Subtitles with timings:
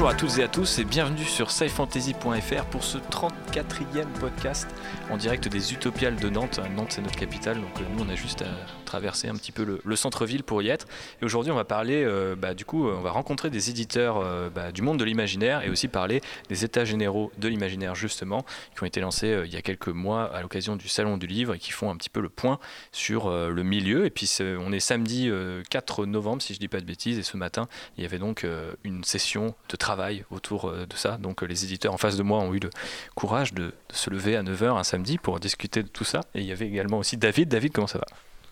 [0.00, 4.66] Bonjour à toutes et à tous et bienvenue sur scifantasy.fr pour ce 34e podcast
[5.10, 6.58] en direct des Utopiales de Nantes.
[6.74, 8.46] Nantes c'est notre capitale donc euh, nous on a juste à
[8.86, 10.86] traverser un petit peu le, centre-ville pour y être.
[11.20, 14.48] Et aujourd'hui on va parler, euh, bah, du coup on va rencontrer des éditeurs euh,
[14.48, 18.82] bah, du monde de l'imaginaire et aussi parler des états généraux de l'imaginaire justement qui
[18.82, 21.58] ont été lancés il y a quelques mois à l'occasion du Salon du Livre et
[21.58, 22.58] qui font un petit peu le point
[22.90, 24.06] sur le milieu.
[24.06, 25.30] Et puis on est samedi
[25.68, 28.46] 4 novembre si je dis pas de bêtises et ce matin il y avait donc
[28.82, 29.89] une session de travail
[30.30, 31.16] autour euh, de ça.
[31.18, 32.70] Donc euh, les éditeurs en face de moi ont eu le
[33.14, 36.20] courage de, se lever à 9h un samedi pour discuter de tout ça.
[36.34, 37.48] Et il y avait également aussi David.
[37.48, 38.06] David, comment ça va?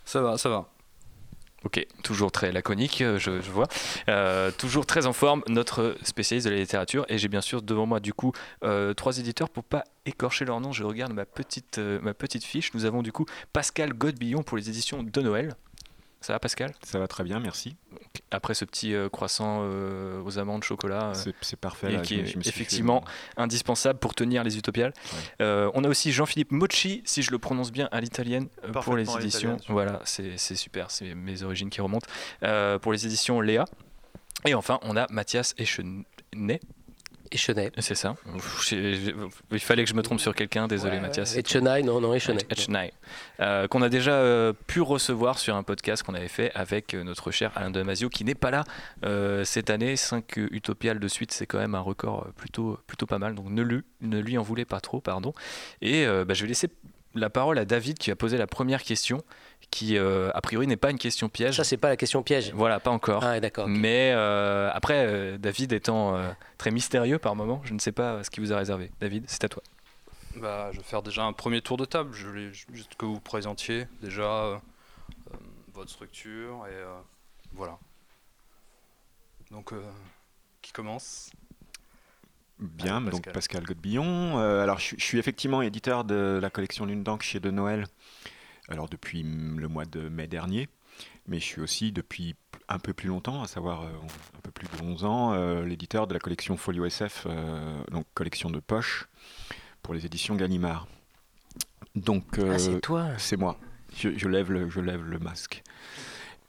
[0.05, 0.69] Ça va, ça va.
[1.65, 3.67] Ok, toujours très laconique, euh, je, vois.
[4.59, 7.05] toujours très en forme, notre spécialiste de la littérature.
[7.09, 8.33] Et j'ai bien sûr devant moi, du coup,
[8.97, 10.73] trois éditeurs pour pas écorcher leur nom.
[10.73, 12.73] Je regarde ma petite, ma petite fiche.
[12.75, 15.57] Nous avons du coup Pascal Godbillon pour les éditions de Noël.
[16.21, 16.73] Ça va Pascal?
[16.83, 17.77] Ça va très bien, merci.
[18.31, 22.03] Après ce petit euh, croissant euh, aux amandes chocolat, euh, c'est parfait.
[22.03, 23.05] qui est effectivement
[23.37, 24.93] indispensable pour tenir les utopiales.
[25.41, 28.49] on a aussi Jean-Philippe Mochi, si je le prononce bien à l'italienne,
[28.83, 29.57] pour les éditions.
[29.69, 32.09] Voilà, c'est super, c'est mes origines qui remontent.
[32.81, 33.65] pour les éditions Léa.
[34.45, 36.61] Et enfin, on a Mathias Echenet
[37.33, 37.71] Echenay.
[37.79, 38.17] C'est ça.
[38.71, 41.37] Il fallait que je me trompe sur quelqu'un, désolé Mathias.
[41.37, 42.93] Echenay, non, non, Echenay.
[43.41, 47.05] Euh, qu'on a déjà euh, pu recevoir sur un podcast qu'on avait fait avec euh,
[47.05, 48.65] notre cher Alain Damasio, qui n'est pas là
[49.45, 49.97] cette année.
[49.97, 53.35] 5 utopiales de suite, c'est quand même un record plutôt, plutôt pas mal.
[53.35, 55.33] Donc ne lui, ne lui en voulez pas trop, pardon.
[55.83, 56.69] Et bah, je vais laisser
[57.19, 59.23] la parole à David qui va poser la première question
[59.71, 61.57] qui euh, a priori n'est pas une question piège.
[61.57, 62.53] Ça c'est pas la question piège.
[62.55, 63.23] Voilà, pas encore.
[63.23, 63.69] Ah, d'accord.
[63.69, 66.19] Mais euh, après, euh, David étant
[66.57, 68.91] très mystérieux par moment, je ne sais pas ce qu'il vous a réservé.
[69.01, 69.63] David, c'est à toi.
[70.37, 72.13] Bah, je vais faire déjà un premier tour de table.
[72.13, 74.61] Je voulais juste que vous présentiez déjà
[75.75, 76.85] votre structure et
[77.53, 77.79] voilà.
[79.51, 79.73] Donc,
[80.63, 81.31] qui commence?
[82.61, 84.39] Bien, donc Pascal Godbillon.
[84.39, 87.87] alors, je, suis effectivement éditeur de la collection Lune d'encre chez De Noël
[88.69, 90.69] alors depuis le mois de mai dernier,
[91.27, 92.37] mais je suis aussi depuis
[92.69, 93.89] un peu plus longtemps, à savoir euh,
[94.37, 98.07] un peu plus de 11 ans, euh, l'éditeur de la collection Folio SF, euh, donc
[98.15, 99.09] collection de poche
[99.83, 100.87] pour les éditions Gallimard.
[101.95, 103.59] Donc, ah, c'est toi C'est moi.
[103.97, 105.63] Je, lève le, je lève le masque.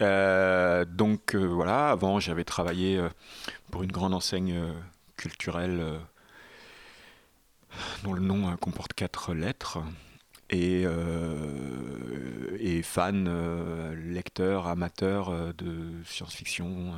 [0.01, 3.01] donc voilà, avant j'avais travaillé
[3.71, 4.61] pour une grande enseigne
[5.19, 5.99] culturelle
[8.03, 9.79] dont le nom comporte quatre lettres,
[10.49, 16.93] et, euh, et fan, euh, lecteur, amateur euh, de science-fiction,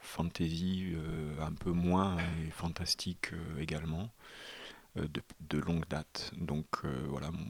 [0.00, 0.94] fantasy
[1.40, 2.16] un peu moins
[2.46, 4.10] et fantastique également.
[4.96, 6.32] De, de, longue date.
[6.36, 7.44] Donc voilà mon,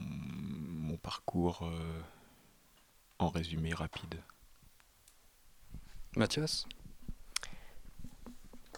[0.89, 1.71] mon parcours
[3.17, 4.21] en résumé rapide.
[6.15, 6.67] Mathias?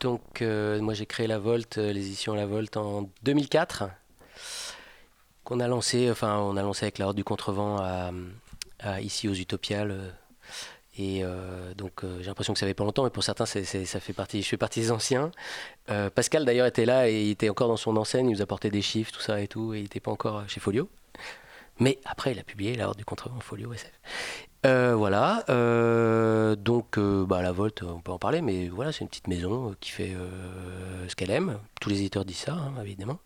[0.02, 3.86] Donc moi j'ai créé La Volte, les éditions La Volte en 2004
[5.44, 7.80] qu'on a lancé, enfin on a lancé avec la Horde du Contrevent
[9.02, 9.92] ici aux Utopiales.
[9.92, 10.10] Euh,
[10.98, 13.62] et euh, donc euh, j'ai l'impression que ça fait pas longtemps, mais pour certains ça
[13.64, 15.32] fait partie, je fais partie des anciens.
[16.16, 18.82] Pascal d'ailleurs était là et il était encore dans son enseigne, il nous apportait des
[18.82, 20.90] chiffres, tout ça et tout, et il n'était pas encore chez Folio.
[21.80, 23.92] Mais après il a publié la Horde du Contrevent Folio SF.
[24.64, 25.44] Voilà,
[26.56, 29.92] donc bah, la Volte, on peut en parler, mais voilà, c'est une petite maison qui
[29.92, 30.16] fait
[31.08, 31.60] ce qu'elle aime.
[31.80, 33.20] Tous les éditeurs disent ça, hein, évidemment.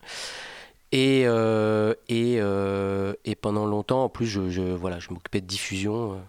[0.91, 6.21] Et, euh, et, euh, et, pendant longtemps, en plus, je, voilà, je m'occupais de diffusion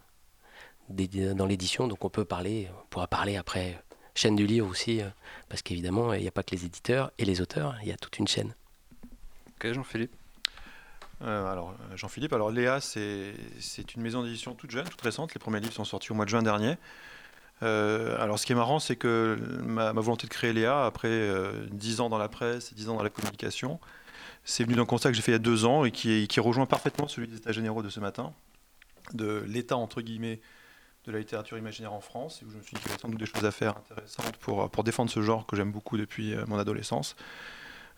[0.90, 3.80] euh, dans l'édition, donc on peut parler, on pourra parler après
[4.14, 5.02] chaîne du livre aussi,
[5.48, 7.96] parce qu'évidemment, il n'y a pas que les éditeurs et les auteurs, il y a
[7.96, 8.54] toute une chaîne.
[9.56, 10.12] Ok, Jean-Philippe?
[11.20, 13.34] Alors, Jean-Philippe, alors Léa, c'est
[13.94, 15.34] une maison d'édition toute jeune, toute récente.
[15.34, 16.76] Les premiers livres sont sortis au mois de juin dernier.
[17.62, 21.30] alors, ce qui est marrant, c'est que ma, volonté de créer Léa, après
[21.70, 23.80] 10 ans dans la presse et 10 ans dans la communication,
[24.46, 26.66] c'est venu d'un constat que j'ai fait il y a deux ans et qui, rejoint
[26.66, 28.32] parfaitement celui des États généraux de ce matin,
[29.12, 30.40] de l'état entre guillemets
[31.04, 33.08] de la littérature imaginaire en France, où je me suis dit qu'il y avait sans
[33.08, 36.34] doute des choses à faire intéressantes pour, pour défendre ce genre que j'aime beaucoup depuis
[36.34, 37.16] euh, mon adolescence.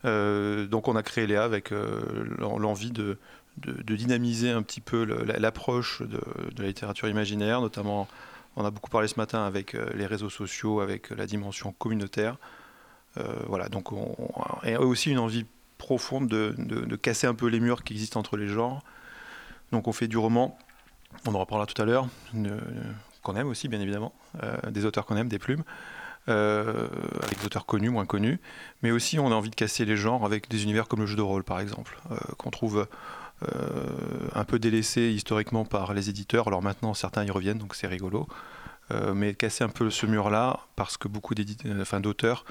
[0.05, 2.01] Euh, donc on a créé Léa avec euh,
[2.37, 3.17] l'envie de,
[3.57, 6.21] dynamiser un petit peu l'approche de,
[6.57, 8.07] la littérature imaginaire, notamment
[8.55, 12.37] on a beaucoup parlé ce matin avec les réseaux sociaux, avec la dimension communautaire.
[13.47, 14.15] voilà, donc on,
[14.63, 15.45] et aussi une envie
[15.77, 18.83] profonde de, casser un peu les murs qui existent entre les genres.
[19.71, 20.57] Donc on fait du roman,
[21.25, 22.07] on en reparlera tout à l'heure,
[23.23, 24.13] qu'on aime aussi bien évidemment,
[24.43, 25.63] euh, des auteurs qu'on aime, des plumes,
[26.29, 26.87] euh,
[27.21, 28.39] avec des auteurs connus, moins connus,
[28.83, 31.15] mais aussi on a envie de casser les genres avec des univers comme le jeu
[31.15, 32.87] de rôle par exemple, euh, qu'on trouve
[34.35, 38.27] un peu délaissé historiquement par les éditeurs, alors maintenant certains y reviennent donc c'est rigolo.
[39.15, 42.43] mais casser un peu ce mur-là, parce que beaucoup d'auteurs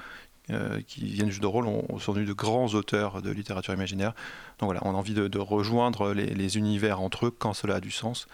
[0.87, 1.65] qui viennent du jeu de rôle
[1.99, 4.13] sont devenus de grands auteurs de littérature imaginaire.
[4.57, 7.91] Donc voilà, on a envie de, rejoindre les, univers entre eux quand cela a du
[7.91, 8.27] sens.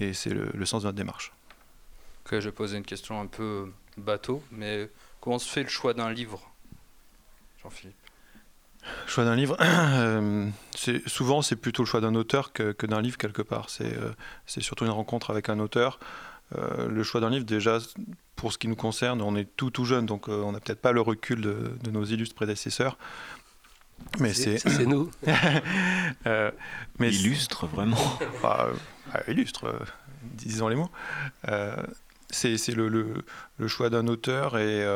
[0.00, 1.32] Et c'est le, sens de notre démarche.
[2.24, 4.88] Ok, je poser une question un peu bateau, mais
[5.20, 6.50] comment se fait le choix d'un livre,
[7.62, 7.96] Jean-Philippe?
[9.06, 13.18] Choix d'un livre, euh, c'est souvent c'est plutôt le choix d'un auteur que, d'un livre
[13.18, 13.68] quelque part.
[13.68, 14.10] C'est euh,
[14.46, 15.98] c'est surtout une rencontre avec un auteur.
[16.56, 17.78] Euh, le choix d'un livre, déjà,
[18.36, 20.92] pour ce qui nous concerne, on est tout tout jeune, donc on n'a peut-être pas
[20.92, 22.98] le recul de, de, nos illustres prédécesseurs.
[24.18, 25.10] Mais c'est c'est nous.
[26.98, 28.18] mais illustre vraiment.
[28.42, 28.70] Bah,
[29.28, 29.74] illustre,
[30.22, 30.90] disons les mots
[32.30, 33.24] c'est le, le,
[33.58, 34.86] le, choix d'un auteur et,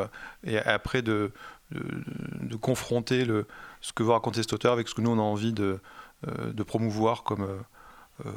[0.45, 1.33] et après de,
[1.71, 3.47] de, confronter le,
[3.81, 5.81] ce que va raconter cet auteur avec ce que nous on a envie de,
[6.29, 7.59] euh, de promouvoir comme, euh,
[8.27, 8.31] euh,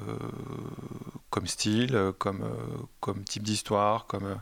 [1.30, 2.44] comme style, comme,
[3.00, 4.42] comme type d'histoire, comme,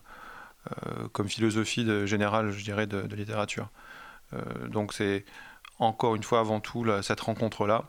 [1.11, 3.69] comme philosophie générale, je dirais, de, littérature.
[4.67, 5.25] donc c'est
[5.77, 7.83] encore une fois avant tout cette rencontre-là.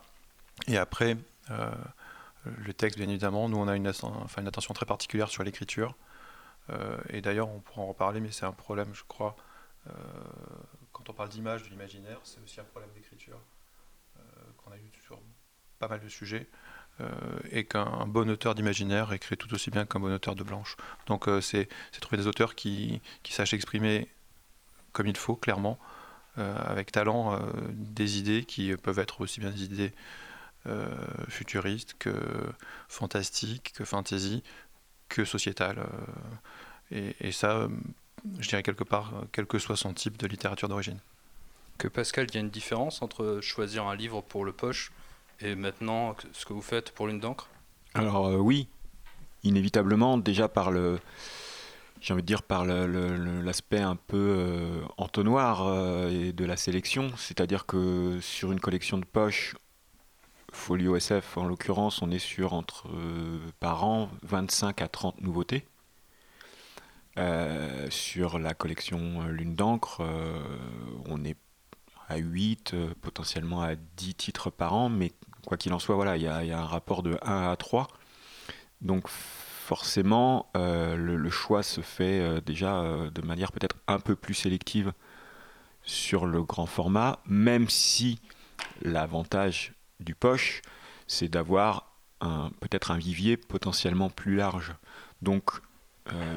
[0.67, 1.17] Et après,
[1.49, 5.95] le texte, bien évidemment, nous on a une, enfin, une attention très particulière sur l'écriture.
[7.09, 9.35] Et d'ailleurs, on pourra en reparler, mais c'est un problème, je crois,
[10.97, 13.39] quand on parle d'image, de l'imaginaire, c'est aussi un problème d'écriture
[14.17, 14.21] euh,
[14.57, 15.19] qu'on a eu sur
[15.79, 16.47] pas mal de sujets.
[16.99, 17.05] Euh,
[17.51, 20.75] et qu'un bon auteur d'imaginaire écrit tout aussi bien qu'un bon auteur de blanche.
[21.05, 21.69] Donc euh, c'est
[22.01, 24.09] trouver des auteurs qui, qui, sachent exprimer
[24.91, 25.77] comme il faut, clairement,
[26.37, 27.39] avec talent,
[27.71, 29.93] des idées qui peuvent être aussi bien des idées
[31.27, 32.13] futuristes que
[32.87, 34.43] fantastiques, que fantasy,
[35.09, 35.85] que sociétales.
[36.91, 37.67] Et, et, ça,
[38.39, 40.99] je dirais quelque part, euh, quel que soit son type de littérature d'origine.
[41.77, 44.91] Que Pascal, il y a une différence entre choisir un livre pour le poche
[45.39, 47.47] et maintenant ce que vous faites pour l'une d'encre?
[47.93, 48.67] Alors euh, oui,
[49.43, 50.99] inévitablement, déjà par le,
[52.01, 57.67] j'ai envie de dire par l'aspect un peu euh, entonnoir et de la sélection, c'est-à-dire
[57.67, 59.55] que sur une collection de poche,
[60.57, 62.89] Folio SF en l'occurrence, on est sur entre
[63.59, 65.65] par an 25 à 30 nouveautés.
[67.17, 70.39] Euh, sur la collection euh, Lune d'encre, euh,
[71.05, 71.35] on est
[72.09, 75.11] à 8, potentiellement à 10 titres par an, mais
[75.45, 77.87] quoi qu'il en soit, voilà, il y, a un rapport de 1 à 3.
[78.81, 84.93] Donc forcément, le, choix se fait déjà de manière peut-être un peu plus sélective
[85.83, 88.21] sur le grand format, même si
[88.81, 90.61] l'avantage du poche,
[91.07, 91.91] c'est d'avoir
[92.59, 94.73] peut-être un vivier potentiellement plus large.
[95.21, 95.61] Donc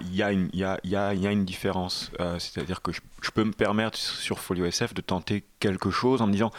[0.03, 2.11] il y, a une différence.
[2.21, 3.01] Euh, c'est-à-dire que je,
[3.33, 6.51] peux me permettre sur Folio SF de tenter quelque chose en me disant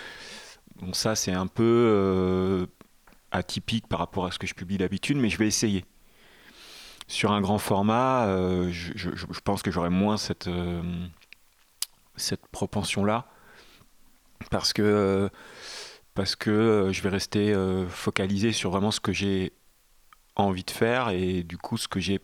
[0.82, 2.66] bon, ça c'est un peu euh,
[3.32, 5.86] atypique par rapport à ce que je publie d'habitude, mais je vais essayer.
[7.08, 10.50] Sur un grand format, euh, je, pense que j'aurai moins cette,
[12.16, 13.28] cette propension-là
[14.50, 15.30] parce que,
[16.14, 17.56] parce que je vais rester
[17.90, 19.54] focalisé sur vraiment ce que j'ai
[20.36, 22.20] envie de faire et du coup ce que j'ai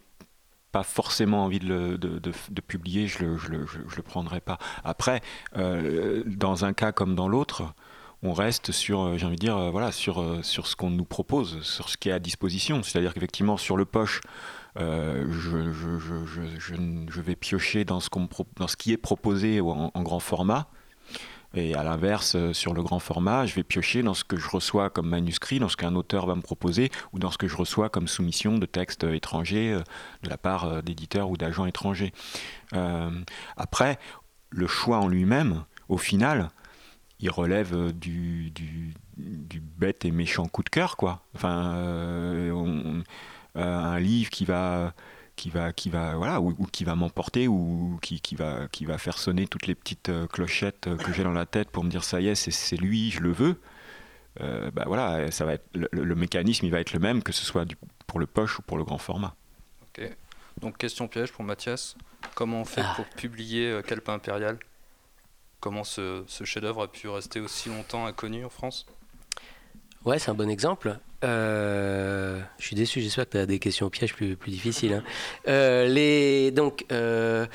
[0.71, 4.57] pas forcément envie de, de, de, publier, je le, je le, je, le prendrai pas.
[4.83, 5.21] Après,
[5.55, 7.73] euh, dans un cas comme dans l'autre,
[8.21, 11.05] on reste sur, euh, j'ai envie de dire, euh, voilà, sur, sur ce qu'on nous
[11.05, 12.83] propose, sur ce qui est à disposition.
[12.83, 14.21] C'est-à-dire qu'effectivement, sur le poche,
[14.75, 18.27] je, je, vais piocher dans ce, qu'on
[18.57, 20.69] dans ce qui est proposé en grand format.
[21.57, 24.47] Et à l'inverse, euh, sur le grand format, je vais piocher dans ce que je
[24.47, 27.55] reçois comme manuscrit, dans ce qu'un auteur va me proposer, ou dans ce que je
[27.55, 29.81] reçois comme soumission de textes étrangers euh,
[30.21, 32.13] de la part euh, d'éditeurs ou d'agents étrangers.
[33.55, 33.97] après,
[34.51, 36.49] le choix en lui-même, au final,
[37.19, 38.53] il relève du,
[39.77, 41.23] bête et méchant coup de cœur, quoi.
[43.55, 44.93] Un livre qui va
[45.37, 48.97] qui va qui va voilà ou, qui va m'emporter ou qui, qui, va qui va
[48.97, 51.89] faire sonner toutes les petites euh, clochettes euh, que j'ai dans la tête pour me
[51.89, 53.61] dire ça y est c'est lui je le veux.
[54.41, 57.45] Euh, bah voilà ça va être le, mécanisme il va être le même que ce
[57.45, 59.35] soit du, pour le poche ou pour le grand format.
[59.83, 60.09] Ok.
[60.59, 61.95] Donc question piège pour Mathias.
[62.35, 62.93] Comment on fait ah.
[62.95, 64.59] pour publier Calpin impérial?
[65.59, 68.85] Comment ce, ce chef-d'œuvre a pu rester aussi longtemps inconnu en France?
[70.07, 70.99] Ouais, c'est un bon exemple.
[71.25, 74.93] Euh, je suis déçu, j'espère que tu as des questions pièges plus, plus difficiles.
[74.93, 75.03] Hein.
[75.49, 77.45] Euh, donc, euh,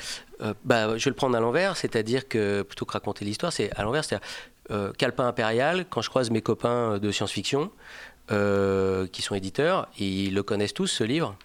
[0.63, 3.81] bah, je vais le prendre à l'envers, c'est-à-dire que plutôt que raconter l'histoire, c'est à
[3.81, 7.71] l'envers, c'est-à-dire Calpin Impérial, quand je croise mes copains de science-fiction,
[8.27, 11.35] qui sont éditeurs, ils le connaissent tous, ce livre.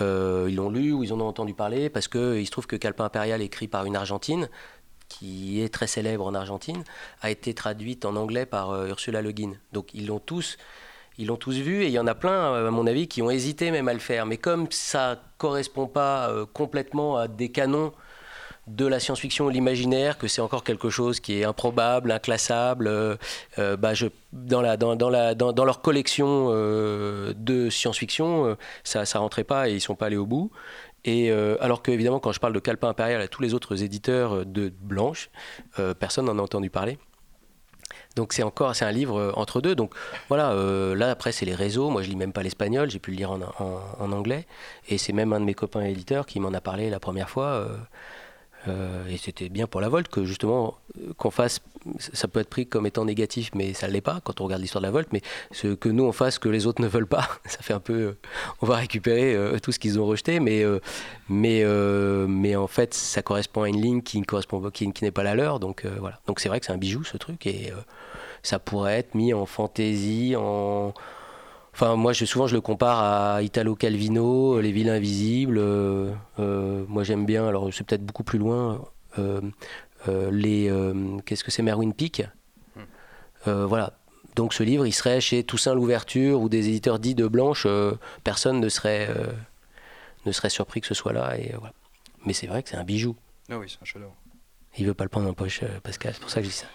[0.00, 3.04] ils l'ont lu ou ils en ont entendu parler parce qu'il se trouve que Calpin
[3.04, 4.48] Impérial, écrit par une Argentine,
[5.10, 6.82] qui est très célèbre en Argentine,
[7.20, 9.52] a été traduite en anglais par euh, Ursula Le Guin.
[9.74, 10.56] Donc ils l'ont tous,
[11.38, 13.70] tous vu et il y en a plein, euh, à mon avis, qui ont hésité
[13.70, 14.24] même à le faire.
[14.24, 17.92] Mais comme ça correspond pas euh, complètement à des canons
[18.66, 23.18] de la science-fiction ou l'imaginaire, que c'est encore quelque chose qui est improbable, inclassable.
[23.56, 29.42] Bah je, dans, la, dans, dans, la, dans, leur collection de science-fiction, ça ne rentrait
[29.42, 30.52] pas et ils ne sont pas allés au bout.
[31.04, 34.44] Et alors que évidemment, quand je parle de Calpin Impérial à tous les autres éditeurs
[34.44, 35.30] de Blanche,
[35.98, 36.98] personne n'en a entendu parler.
[38.16, 39.74] Donc c'est encore c'est un livre entre deux.
[39.74, 39.94] Donc
[40.28, 40.54] voilà,
[40.94, 41.90] là après c'est les réseaux.
[41.90, 43.40] Moi je lis même pas l'espagnol, j'ai pu le lire en,
[43.98, 44.46] en anglais.
[44.88, 47.66] Et c'est même un de mes copains éditeurs qui m'en a parlé la première fois.
[48.68, 51.60] Euh, et c'était bien pour la Volt que justement euh, qu'on fasse,
[51.98, 54.60] ça peut être pris comme étant négatif, mais ça ne l'est pas quand on regarde
[54.60, 57.06] l'histoire de la Volt, mais ce que nous on fasse que les autres ne veulent
[57.06, 58.18] pas, ça fait un peu, euh,
[58.60, 60.64] on va récupérer tout ce qu'ils ont rejeté, mais,
[61.28, 61.64] mais,
[62.28, 64.22] mais en fait ça correspond à une ligne qui
[64.72, 66.20] qui, qui n'est pas la leur, donc voilà.
[66.26, 67.72] Donc c'est vrai que c'est un bijou ce truc et
[68.42, 70.92] ça pourrait être mis en fantaisie, en
[71.82, 75.56] Enfin, moi, je, souvent, je le compare à Italo Calvino, Les Villes Invisibles.
[75.56, 78.84] Euh, euh, moi, j'aime bien, alors c'est peut-être beaucoup plus loin,
[79.18, 79.40] euh,
[80.30, 80.70] les.
[81.24, 82.22] Qu'est-ce que c'est, Merwin Peak?
[83.46, 83.94] Voilà.
[84.36, 87.66] Donc, ce livre, il serait chez Toussaint L'Ouverture ou des éditeurs dits de Blanche.
[88.24, 89.08] personne ne serait,
[90.26, 91.38] ne serait surpris que ce soit là.
[91.38, 91.72] Et, voilà.
[92.26, 93.16] Mais c'est vrai que c'est un bijou.
[93.50, 94.16] Ah oui, c'est un chef-d'œuvre.
[94.76, 96.66] Il veut pas le prendre en poche, Pascal, c'est pour ça que je dis ça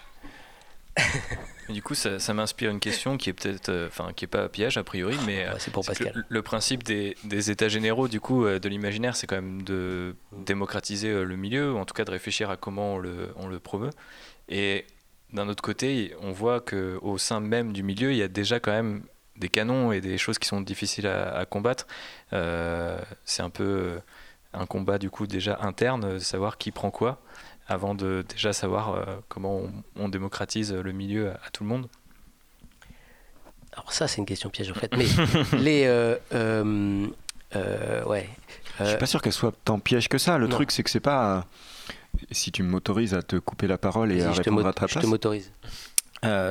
[1.68, 4.76] du coup, ça, m'inspire une question qui est peut-être, euh, enfin, qui est pas piège
[4.76, 6.24] a priori, mais bah, c'est pour Pascal.
[6.28, 11.08] Le, principe des, états généraux, du coup, euh, de l'imaginaire, c'est quand même de démocratiser
[11.08, 13.58] euh, le milieu, ou en tout cas de réfléchir à comment on le, on le
[13.58, 13.90] promeut.
[14.48, 14.86] Et
[15.32, 18.60] d'un autre côté, on voit que au sein même du milieu, il y a déjà
[18.60, 19.02] quand même
[19.36, 21.86] des canons et des choses qui sont difficiles à, combattre.
[22.30, 23.98] c'est un peu
[24.54, 27.20] un combat du coup déjà interne, de savoir qui prend quoi
[27.68, 29.62] avant de déjà savoir euh, comment
[29.96, 31.88] on, démocratise le milieu à, tout le monde
[33.72, 34.92] Alors ça, c'est une question piège en fait.
[34.96, 35.06] Mais
[35.58, 35.84] les...
[35.86, 36.16] Euh,
[37.54, 38.28] euh, ouais.
[38.80, 40.38] Je suis pas sûr qu'elle soit tant piège que ça.
[40.38, 41.46] Le truc, c'est que c'est pas...
[42.30, 44.92] Si tu m'autorises à te couper la parole et à répondre à ta place...
[44.92, 45.52] Je te m'autorise.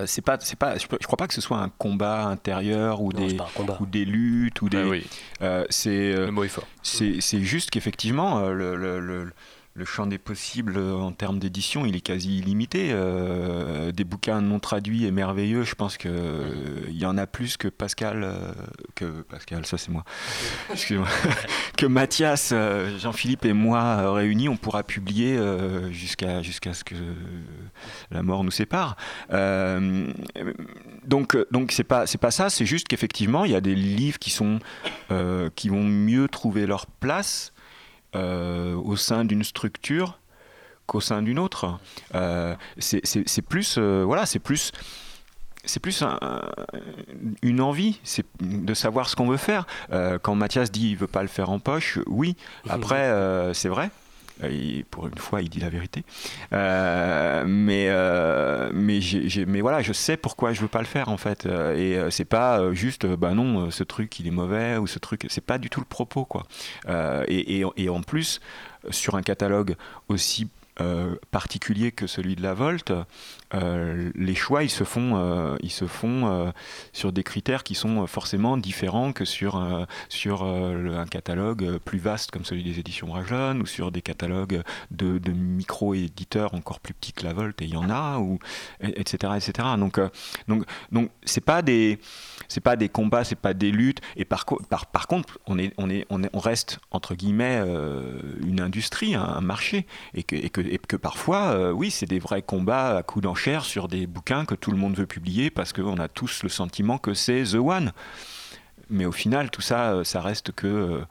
[0.05, 3.37] c'est pas, c'est pas, je, crois pas que ce soit un combat intérieur ou des
[3.79, 5.03] ou des luttes ou des.
[5.41, 6.67] Ah c'est le mot est fort.
[6.83, 9.31] C'est juste qu'effectivement le, le, le
[9.83, 12.91] champ des possibles euh, en termes d'édition, il est quasi illimité.
[12.91, 17.57] Euh, des bouquins non traduits et merveilleux, je pense qu'il euh, y en a plus
[17.57, 18.25] que Pascal,
[18.95, 20.05] que Pascal, ça c'est moi,
[21.77, 22.53] que Mathias,
[22.99, 25.37] Jean-Philippe et moi réunis, on pourra publier
[25.91, 26.95] jusqu'à jusqu'à ce que
[28.11, 28.95] la mort nous sépare.
[31.05, 34.19] donc donc c'est pas c'est pas ça, c'est juste qu'effectivement il y a des livres
[34.19, 34.59] qui sont
[35.55, 37.51] qui vont mieux trouver leur place
[38.15, 40.19] euh, au sein d'une structure
[40.85, 41.79] qu'au sein d'une autre.
[42.13, 44.71] Euh, c'est plus, euh, voilà, c'est plus,
[45.65, 46.03] c'est plus
[47.41, 49.65] une envie, c'est de savoir ce qu'on veut faire.
[50.21, 52.37] quand Mathias dit il veut pas le faire en poche, oui.
[52.69, 53.89] Après, c'est vrai.
[54.89, 56.03] Pour une fois, il dit la vérité.
[56.51, 57.89] mais,
[58.73, 58.99] mais,
[59.47, 61.45] mais voilà, je sais pourquoi je veux pas le faire en fait.
[61.45, 65.45] et c'est pas juste, bah non, ce truc il est mauvais ou ce truc, c'est
[65.45, 66.43] pas du tout le propos quoi.
[67.27, 68.39] Et, en plus,
[68.89, 69.75] sur un catalogue
[70.09, 70.47] aussi
[70.81, 72.91] euh, particulier que celui de la Volt,
[73.53, 76.51] euh, les choix ils se font, euh, ils se font
[76.91, 82.43] sur des critères qui sont forcément différents que sur, sur un catalogue plus vaste comme
[82.43, 87.33] celui des éditions Rajon ou sur des catalogues de, micro-éditeurs encore plus petits que la
[87.33, 88.39] Volt et il y en a, ou,
[88.81, 89.33] etc.
[89.37, 89.69] etc.
[89.77, 89.99] Donc,
[90.47, 91.99] donc, donc c'est pas des
[92.47, 94.01] c'est pas des combats, c'est pas des luttes.
[94.17, 97.61] Et par, par, par contre, on, est, on, est, on, est, on reste, entre guillemets,
[98.45, 99.87] une industrie, un, marché.
[100.13, 103.23] Et que, et que, et que parfois, euh, oui, c'est des vrais combats à coups
[103.23, 106.49] d'enchère sur des bouquins que tout le monde veut publier parce qu'on a tous le
[106.49, 107.91] sentiment que c'est The One.
[108.89, 111.03] Mais au final, tout ça, euh, ça reste que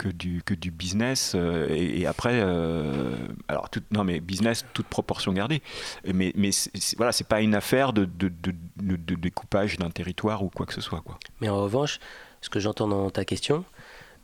[0.00, 1.34] que du, que du business.
[1.34, 3.14] Euh, et, après, euh,
[3.48, 5.62] alors, non, mais business, toute proportion gardée.
[6.06, 6.50] Mais, mais
[6.96, 8.32] voilà, c'est pas une affaire de, de,
[8.78, 11.02] de, découpage d'un territoire ou quoi que ce soit.
[11.42, 11.98] Mais en revanche,
[12.40, 13.64] ce que j'entends dans ta question,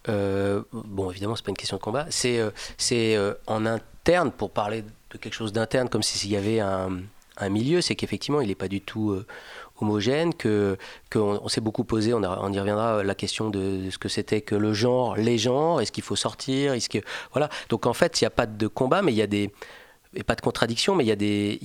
[0.09, 2.41] euh, bon, évidemment, c'est pas une question de combat, c'est
[2.79, 3.91] c'est en interne,
[4.37, 6.91] pour parler de quelque chose d'interne, comme s'il y avait un,
[7.51, 9.15] milieu, c'est qu'effectivement, il n'est pas du tout
[9.81, 10.79] homogène, que
[11.13, 14.41] qu'on on, s'est beaucoup posé, on, on, y reviendra, la question de, ce que c'était
[14.41, 16.99] que le genre, les genres, est-ce qu'il faut sortir, est-ce que
[17.33, 17.49] voilà.
[17.69, 19.53] Donc en fait, il n'y a pas de combat, mais il y a des
[20.17, 21.13] et pas de contradiction, mais il y,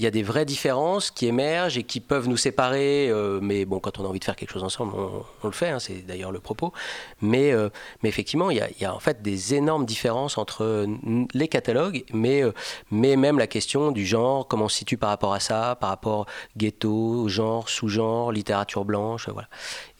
[0.05, 3.09] a des, vraies différences qui émergent et qui peuvent nous séparer.
[3.09, 5.69] Euh, mais bon, quand on a envie de faire quelque chose ensemble, on, le fait,
[5.69, 6.73] hein, c'est d'ailleurs le propos.
[7.21, 7.69] Mais, euh,
[8.03, 10.85] effectivement, il y, a, en fait des énormes différences entre
[11.33, 12.51] les catalogues, mais, euh,
[12.91, 15.89] mais même la question du genre, comment on se situe par rapport à ça, par
[15.89, 16.25] rapport
[16.57, 19.47] ghetto, genre, sous-genre, littérature blanche, voilà.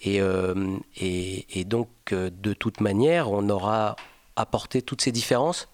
[0.03, 3.95] Et donc, de toute manière, on aura
[4.35, 5.70] apporté toutes ces différences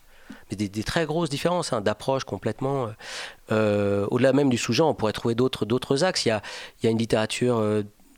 [0.49, 2.89] mais des, très grosses différences hein, d'approche complètement.
[3.49, 6.25] Au-delà même du sous-genre, on pourrait trouver d'autres, d'autres axes.
[6.25, 6.41] Il y a,
[6.81, 7.63] il y a une littérature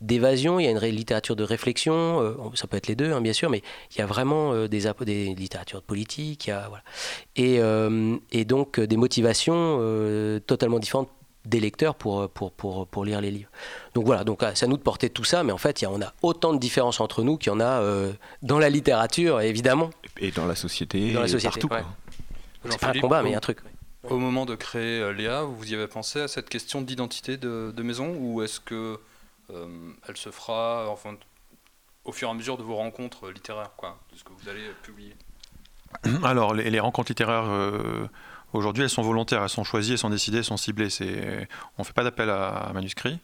[0.01, 3.33] d'évasion, il y a une littérature de réflexion, ça peut être les deux hein, bien
[3.33, 3.61] sûr, mais
[3.91, 6.83] il y a vraiment des, des littératures de politique, il voilà.
[7.35, 7.59] et,
[8.31, 9.77] et, donc des motivations
[10.47, 11.09] totalement différentes
[11.45, 13.49] des lecteurs pour, pour, pour, pour, lire les livres.
[13.93, 15.87] Donc voilà, donc c'est à nous de porter tout ça, mais en fait, il y
[15.87, 18.69] a, on a autant de différences entre nous qu'il y en a euh, dans la
[18.69, 19.89] littérature, évidemment.
[20.17, 21.85] Et dans la société, dans la société partout.
[22.69, 23.59] C'est pas un combat, mais il y a un truc.
[24.03, 27.73] Au moment de créer euh, Léa, vous y avez pensé à cette question d'identité de,
[27.75, 28.97] de, maison ou est-ce que
[29.49, 29.67] euh,
[30.07, 31.15] elle se fera enfin,
[32.05, 34.63] au fur et à mesure de vos rencontres littéraires, quoi, de ce que vous allez
[34.83, 35.15] publier?
[36.23, 37.49] Alors, les, les rencontres littéraires
[38.53, 40.89] Aujourd'hui, elles sont volontaires, elles sont choisies, elles sont décidées, elles sont ciblées.
[41.77, 43.19] On ne fait pas d'appel à, manuscrits,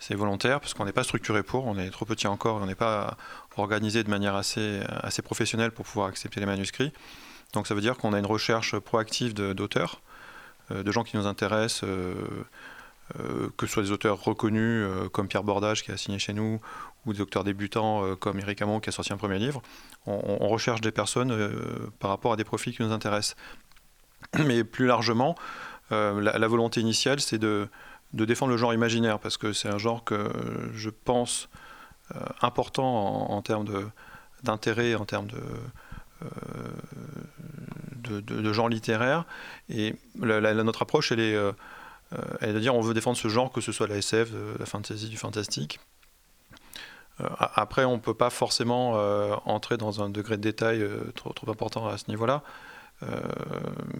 [0.00, 2.74] c'est volontaire parce qu'on n'est pas structuré pour, on est trop petit encore, on n'est
[2.74, 3.16] pas
[3.56, 4.82] organisé de manière assez,
[5.22, 6.92] professionnelle pour pouvoir accepter les manuscrits.
[7.52, 10.00] Donc ça veut dire qu'on a une recherche proactive d'auteurs,
[10.72, 12.14] euh, de, gens qui nous intéressent, euh,
[13.20, 16.60] euh, que ce soit des auteurs reconnus comme Pierre Bordage qui a signé chez nous,
[17.06, 19.62] ou des auteurs débutants comme Eric Hamon qui a sorti un premier livre.
[20.06, 21.52] On recherche des personnes
[21.98, 23.36] par rapport à des profils qui nous intéressent.
[24.46, 25.36] Mais plus largement,
[25.92, 27.68] euh, la, volonté initiale, c'est de,
[28.12, 30.30] défendre le genre imaginaire, parce que c'est un genre que
[30.72, 31.48] je pense
[32.14, 33.66] euh, important en, termes
[34.42, 35.28] d'intérêt, en termes
[36.22, 36.28] euh,
[37.96, 39.24] de, de, genre littéraire.
[39.68, 41.36] Et notre approche, elle est,
[42.40, 44.66] elle est de dire on veut défendre ce genre, que ce soit la SF, la
[44.66, 45.80] fantasy, du fantastique.
[47.38, 48.92] après, on ne peut pas forcément
[49.46, 50.82] entrer dans un degré de détail
[51.14, 52.42] trop important à ce niveau-là.
[53.02, 53.20] Euh,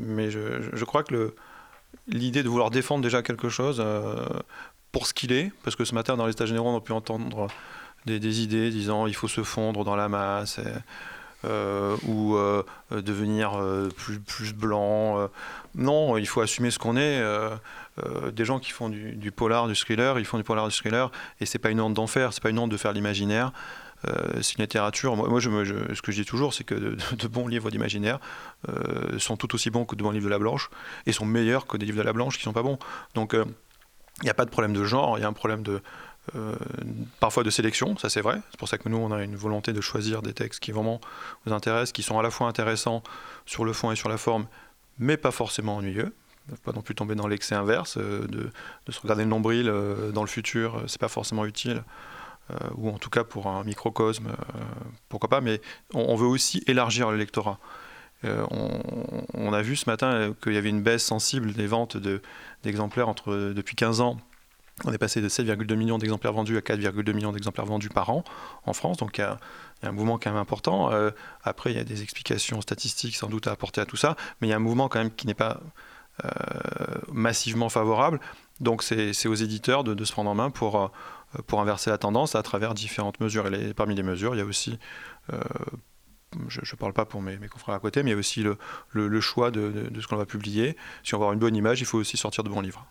[0.01, 1.35] mais je, crois que
[2.09, 4.25] l'idée de vouloir défendre déjà quelque chose euh,
[4.93, 6.93] pour ce qu'il est, parce que ce matin dans les états généraux on a pu
[6.93, 7.49] entendre
[8.07, 10.61] des, idées disant il faut se fondre dans la masse.
[11.47, 12.39] Euh, ou
[12.91, 13.61] devenir
[14.27, 15.29] plus, blanc.
[15.75, 17.23] non, il faut assumer ce qu'on est.
[18.33, 21.11] des gens qui font du, du, polar, du thriller, ils font du polar, du thriller,
[21.41, 23.53] et c'est pas une honte d'en faire, c'est pas une honte de faire l'imaginaire.
[24.09, 25.17] Euh, c'est une littérature.
[25.17, 26.75] Moi, ce que je dis toujours, c'est que
[27.17, 28.19] de, bons livres d'imaginaire
[28.69, 30.71] euh, sont tout aussi bons que de bons livres de la Blanche
[31.07, 32.79] et sont meilleurs que des livres de la Blanche qui sont pas bons.
[33.15, 33.45] Donc, euh,
[34.21, 35.81] il n'y a pas de problème de genre, il y a un problème de
[37.21, 38.41] parfois de sélection, ça c'est vrai.
[38.51, 40.99] C'est pour ça que nous, on a une volonté de choisir des textes qui vraiment
[41.45, 43.03] nous intéressent, qui sont à la fois intéressants
[43.45, 44.47] sur le fond et sur la forme,
[44.99, 46.15] mais pas forcément ennuyeux
[46.63, 49.71] pas non plus tomber dans l'excès inverse, de, de, se regarder le nombril
[50.13, 51.83] dans le futur, c'est pas forcément utile.
[52.51, 54.63] Euh, ou en tout cas pour un microcosme, euh,
[55.09, 55.63] pourquoi pas, mais
[55.95, 57.59] on, veut aussi élargir le lectorat.
[58.25, 58.45] Euh,
[59.33, 61.97] on, a vu ce matin qu'il y avait une baisse sensible des ventes
[62.63, 64.19] d'exemplaires depuis 15 ans.
[64.85, 68.25] On est passé de 7,2 millions d'exemplaires vendus à 4,2 millions d'exemplaires vendus par an
[68.67, 69.39] en France, donc il y a,
[69.83, 70.91] un mouvement quand même important.
[71.45, 74.49] après, il y a des explications statistiques sans doute à apporter à tout ça, mais
[74.49, 75.61] il y a un mouvement quand même qui n'est pas
[77.13, 78.19] massivement favorable.
[78.61, 80.89] Donc c'est aux éditeurs de, de, se prendre en main pour, euh,
[81.47, 83.53] pour inverser la tendance à travers différentes mesures.
[83.53, 84.79] Et parmi les mesures, il y a aussi,
[85.33, 85.41] euh,
[86.49, 88.59] je ne parle pas pour mes, confrères à côté, mais il y a aussi le,
[88.93, 90.77] le, choix de, de, ce qu'on va publier.
[91.03, 92.87] Si on veut avoir une bonne image, il faut aussi sortir de bons livres.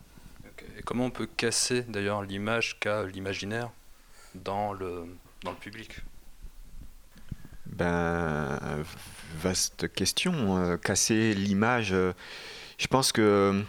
[0.78, 3.70] Et comment on peut casser d'ailleurs l'image qu'a l'imaginaire
[4.34, 5.04] dans le,
[5.42, 6.00] dans le public?
[7.66, 8.58] Ben,
[9.36, 10.58] vaste question.
[10.58, 11.94] Euh, casser l'image,
[12.78, 13.64] je pense que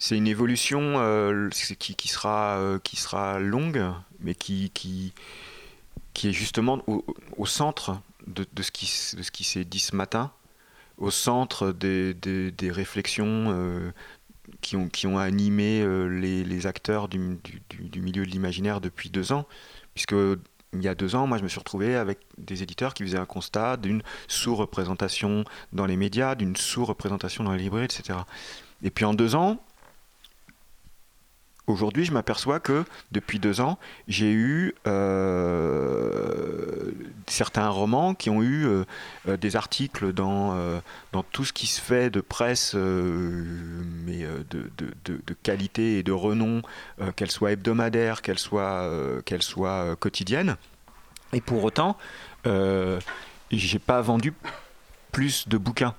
[0.00, 3.84] c'est une évolution euh, qui, sera, euh, qui sera longue,
[4.18, 5.12] mais qui, qui,
[6.14, 6.82] qui est justement
[7.36, 8.86] au, centre de, de, ce qui,
[9.16, 10.32] de ce qui s'est dit ce matin,
[10.96, 13.92] au centre des, des, réflexions euh,
[14.62, 19.10] qui, ont, qui ont animé les, les acteurs du, du, du, milieu de l'imaginaire depuis
[19.10, 19.46] deux ans,
[19.92, 20.14] puisque
[20.72, 23.18] il y a deux ans, moi, je me suis retrouvé avec des éditeurs qui faisaient
[23.18, 28.20] un constat d'une sous-représentation dans les médias, d'une sous-représentation dans les librairies, etc.
[28.82, 29.62] Et puis en deux ans,
[31.66, 36.90] Aujourd'hui, je m'aperçois que depuis deux ans, j'ai eu euh,
[37.26, 38.84] certains romans qui ont eu euh,
[39.28, 40.80] euh, des articles dans,
[41.12, 44.70] dans tout ce qui se fait de presse, mais de,
[45.04, 46.62] de, qualité et de renom,
[47.16, 48.88] qu'elle soit hebdomadaire, qu'elle soit,
[49.24, 50.56] qu'elle soit quotidienne.
[51.32, 51.96] Et pour autant,
[52.44, 54.32] j'ai pas vendu
[55.12, 55.94] plus de bouquins.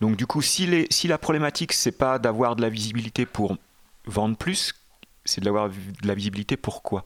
[0.00, 3.56] Donc du coup, si, les, si la problématique, c'est pas d'avoir de la visibilité pour
[4.06, 4.74] vendre plus,
[5.26, 6.56] c'est d'avoir de la visibilité.
[6.56, 7.04] Pourquoi?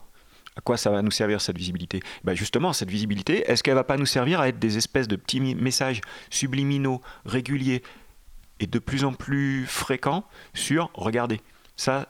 [0.55, 2.01] À quoi ça va nous servir cette visibilité?
[2.23, 5.15] Ben Justement, cette visibilité, est-ce qu'elle va pas nous servir à être des espèces de
[5.15, 7.83] petits messages subliminaux, réguliers
[8.59, 11.41] et de plus en plus fréquents sur regardez,
[11.77, 12.09] ça,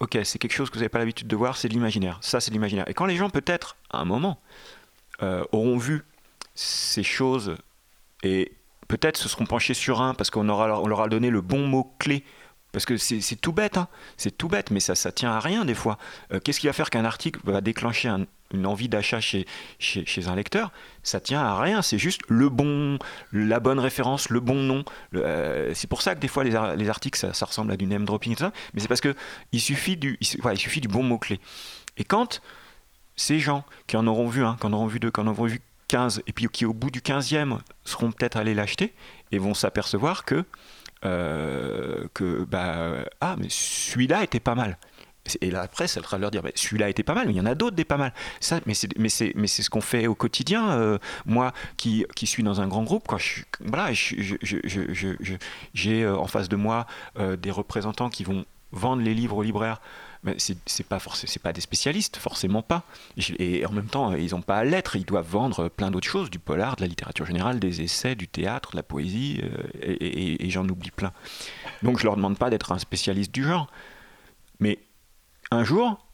[0.00, 2.18] ok, c'est quelque chose que vous n'avez pas l'habitude de voir, c'est de l'imaginaire.
[2.20, 2.88] Ça, c'est de l'imaginaire.
[2.88, 4.40] Et quand les gens, peut-être, à un moment,
[5.22, 6.04] euh, auront vu
[6.54, 7.56] ces choses
[8.22, 8.52] et
[8.86, 11.66] peut-être se seront penchés sur un parce qu'on aura, on leur a donné le bon
[11.66, 12.24] mot-clé
[12.72, 13.88] parce que c'est tout bête, hein.
[14.16, 15.98] c'est tout bête, mais ça, ça tient à rien des fois.
[16.32, 18.08] Euh, qu'est-ce qui va faire qu'un article va déclencher
[18.52, 19.46] une envie d'achat chez,
[19.78, 20.72] chez, un lecteur?
[21.02, 22.98] Ça tient à rien, c'est juste le bon,
[23.32, 24.84] la bonne référence, le bon nom.
[25.14, 28.06] Euh, c'est pour ça que des fois les, les articles ça, ressemble à du name
[28.06, 28.36] dropping
[28.72, 29.14] mais c'est parce que
[29.52, 31.40] il suffit du, il, il suffit du bon mot clé.
[31.98, 32.40] Et quand
[33.16, 35.44] ces gens qui en auront vu un, qui en auront vu deux, qui en auront
[35.44, 38.94] vu 15, et puis qui au bout du 15e seront peut-être allés l'acheter
[39.30, 40.44] et vont s'apercevoir que
[41.04, 44.78] euh, que bah, ah mais celui-là était pas mal.
[45.40, 47.46] Et la presse elle va leur dire celui-là était pas mal mais il y en
[47.46, 48.12] a d'autres des pas mal.
[48.40, 52.04] Ça mais c'est mais c'est mais c'est ce qu'on fait au quotidien euh, moi qui,
[52.16, 56.86] qui suis dans un grand groupe quand je voilà j'ai euh, en face de moi
[57.16, 59.80] des représentants qui vont vendre les livres aux libraires
[60.24, 62.84] mais c'est pas c'est pas des spécialistes, forcément pas.
[63.38, 64.94] Et en même temps, ils n'ont pas à l'être.
[64.94, 68.28] Ils doivent vendre plein d'autres choses, du polar, de la littérature générale, des essais, du
[68.28, 71.12] théâtre, de la poésie, euh, et, j'en oublie plein.
[71.82, 73.68] Donc je leur demande pas d'être un spécialiste du genre.
[74.60, 74.78] Mais
[75.50, 76.06] un jour,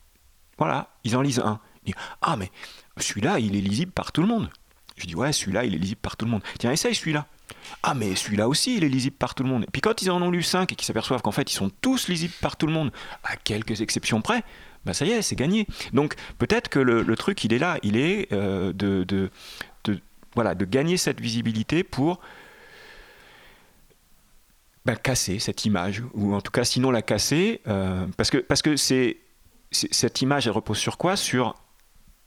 [0.56, 1.60] voilà, ils en lisent un.
[1.84, 2.50] Ils disent, ah mais
[2.96, 4.48] celui-là, il est lisible par tout le monde.
[4.96, 6.42] Je dis ouais, celui-là, il est lisible par tout le monde.
[6.58, 7.26] Tiens, essaye celui-là.
[7.82, 9.64] Ah, mais celui-là aussi, il est lisible par tout le monde.
[9.64, 11.70] Et puis quand ils en ont lu 5 et qu'ils s'aperçoivent qu'en fait, ils sont
[11.80, 12.90] tous lisibles par tout le monde,
[13.24, 14.42] à quelques exceptions près,
[14.84, 15.66] bah ça y est, c'est gagné.
[15.92, 19.30] Donc peut-être que le, truc, il est là, il est euh, de,
[20.34, 22.20] voilà, de gagner cette visibilité pour
[24.84, 28.62] bah, casser cette image, ou en tout cas sinon la casser, euh, parce que parce
[28.62, 31.16] que cette image, elle repose sur quoi?
[31.16, 31.54] Sur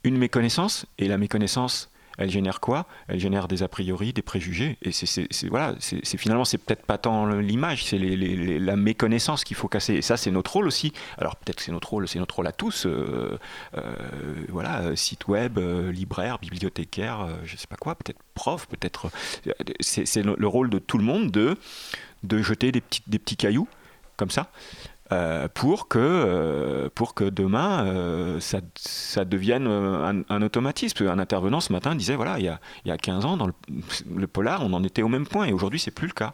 [0.04, 2.86] une méconnaissance, et la méconnaissance, elle génère quoi?
[3.08, 4.78] Elle génère des a priori, des préjugés.
[4.82, 9.68] Et c'est voilà, c'est finalement c'est peut-être pas tant l'image, c'est la méconnaissance qu'il faut
[9.68, 9.94] casser.
[9.94, 10.92] Et ça, c'est notre rôle aussi.
[11.18, 12.86] Alors peut-être que c'est notre rôle, c'est notre rôle à tous.
[12.86, 13.38] Euh,
[13.76, 13.94] euh,
[14.48, 19.10] voilà, site web, euh, libraire, bibliothécaire, je sais pas quoi, peut-être prof, peut-être.
[19.80, 21.56] C'est le rôle de tout le monde de
[22.22, 23.66] de jeter des petits des petits cailloux
[24.16, 24.50] comme ça
[25.12, 31.06] euh, pour, que, euh, pour que demain, euh, ça, ça, devienne un, automatisme.
[31.06, 33.46] Un intervenant ce matin disait, voilà, il y a, il y a 15 ans, dans
[33.46, 36.32] le, polar, on en était au même point, et aujourd'hui, c'est plus le cas.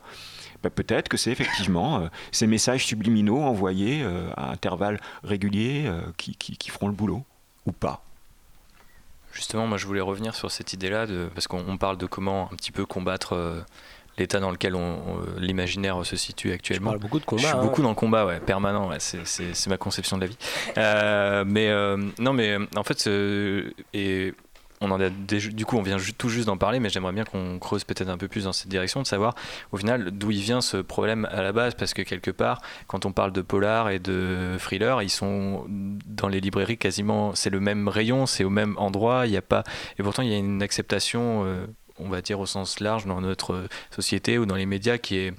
[0.62, 4.05] Ben, peut-être que c'est effectivement ces messages subliminaux envoyés
[4.37, 7.25] à intervalles réguliers qui, qui, feront le boulot,
[7.67, 8.03] ou pas.
[9.33, 12.73] Justement, moi je voulais revenir sur cette idée-là, parce qu'on parle de comment un petit
[12.73, 13.64] peu combattre
[14.18, 14.98] l'état dans lequel on,
[15.38, 16.92] l'imaginaire se situe actuellement.
[16.92, 17.42] Je beaucoup de combat.
[17.42, 17.62] Je suis hein.
[17.62, 18.90] beaucoup dans le combat, ouais, permanent.
[18.98, 20.38] c'est ma conception de la vie.
[20.76, 23.09] Euh, mais euh, non, mais en fait,
[23.94, 24.35] et
[24.81, 27.59] on en a du coup, on vient tout juste d'en parler, mais j'aimerais bien qu'on
[27.59, 29.35] creuse peut-être un peu plus dans cette direction, de savoir
[29.72, 33.07] au final d'où il vient ce problème à la base, parce que quelque part, quand
[33.07, 37.61] on parle de polar et de thriller, ils sont dans les librairies quasiment, c'est le
[37.61, 39.64] même rayon, c'est au même endroit, il n'y a pas,
[39.98, 41.44] et pourtant il y a une acceptation.
[41.44, 41.66] Euh,
[41.98, 45.34] on va dire au sens large dans notre société ou dans les médias qui est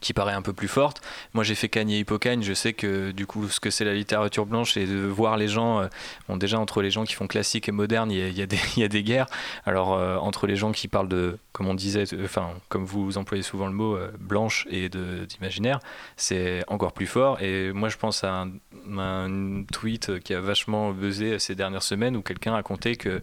[0.00, 1.00] qui paraît un peu plus forte.
[1.32, 2.42] Moi, j'ai fait Cagne et Hippocagne.
[2.42, 5.48] Je sais que du coup, ce que c'est la littérature blanche et de voir les
[5.48, 8.44] gens, euh, déjà entre les gens qui font classique et moderne, il y a,
[8.76, 9.26] y des, guerres.
[9.64, 13.42] Alors, euh, entre les gens qui parlent de, comme on disait, enfin, comme vous employez
[13.42, 15.80] souvent le mot, euh, blanche et d'imaginaire,
[16.14, 17.40] c'est encore plus fort.
[17.40, 18.44] Et moi, je pense à
[18.86, 23.22] un, tweet qui a vachement buzzé ces dernières semaines où quelqu'un racontait que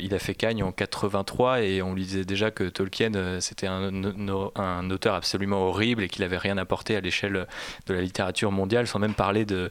[0.00, 4.90] il a fait Cagne en 83 et on lui disait déjà que Tolkien, c'était un,
[4.90, 7.46] auteur absolument horrible et qu'il n'avait rien apporté à l'échelle
[7.86, 9.70] de la littérature mondiale, sans même parler de,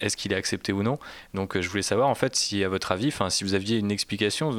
[0.00, 0.98] est-ce qu'il est accepté ou non.
[1.34, 3.90] Donc euh, je voulais savoir en fait si à votre avis, si vous aviez une
[3.90, 4.50] explication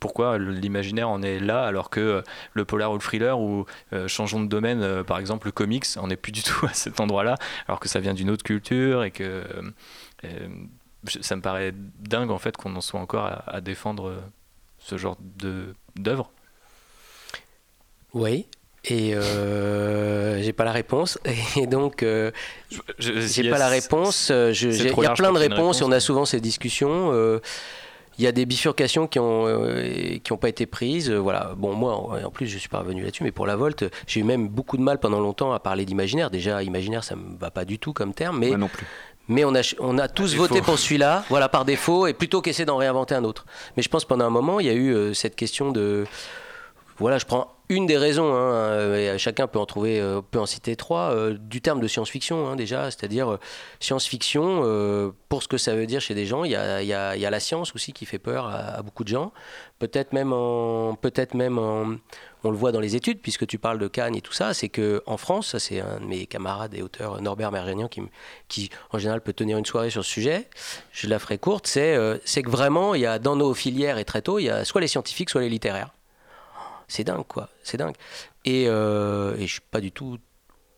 [0.00, 2.22] pourquoi l'imaginaire en est là alors que euh,
[2.54, 6.08] le polar ou le thriller ou euh, changeons de domaine, par exemple le comics, on
[6.08, 7.36] n'est plus du tout à cet endroit-là,
[7.68, 9.44] alors que ça vient d'une autre culture et que
[11.20, 14.22] ça me paraît dingue en fait qu'on en soit encore à, à défendre
[14.78, 16.30] ce genre de d'œuvre.
[18.12, 18.46] Oui,
[18.88, 21.18] et euh, j'ai pas la réponse
[21.56, 22.30] et donc euh,
[22.98, 26.24] j'ai pas la réponse euh, il y a plein de réponses et on a souvent
[26.24, 27.40] ces discussions euh,
[28.18, 29.46] il y a des bifurcations qui ont
[30.22, 33.24] qui ont pas été prises voilà bon moi en plus je suis pas revenu là-dessus
[33.24, 36.30] mais pour la Volte j'ai eu même beaucoup de mal pendant longtemps à parler d'imaginaire
[36.30, 38.86] déjà imaginaire ça me va pas du tout comme terme mais non plus
[39.28, 42.64] mais on a, on a tous voté pour celui-là, voilà, par défaut, et plutôt qu'essayer
[42.64, 43.44] d'en réinventer un autre.
[43.76, 46.06] Mais je pense pendant un moment, il y a eu cette question de.
[46.98, 50.46] Voilà, je prends une des raisons, hein, euh, chacun peut en trouver, euh, peut en
[50.46, 53.38] citer trois, euh, du terme de science-fiction hein, déjà, c'est-à-dire
[53.80, 57.74] science-fiction, pour ce que ça veut dire chez des gens, il y a, la science
[57.74, 59.32] aussi qui fait peur à, beaucoup de gens,
[59.78, 61.98] peut-être même, on
[62.44, 65.02] le voit dans les études, puisque tu parles de Cannes et tout ça, c'est que
[65.06, 68.02] en France, ça c'est un de mes camarades et auteurs, Norbert Mergenian, qui,
[68.48, 70.48] qui en général peut tenir une soirée sur ce sujet,
[70.92, 74.04] je la ferai courte, c'est, c'est que vraiment, il y a dans nos filières et
[74.04, 75.90] très tôt, il y a soit les scientifiques, soit les littéraires
[76.88, 77.48] c'est dingue, quoi.
[77.62, 77.94] C'est dingue.
[78.44, 80.18] Et, euh, et je suis pas du tout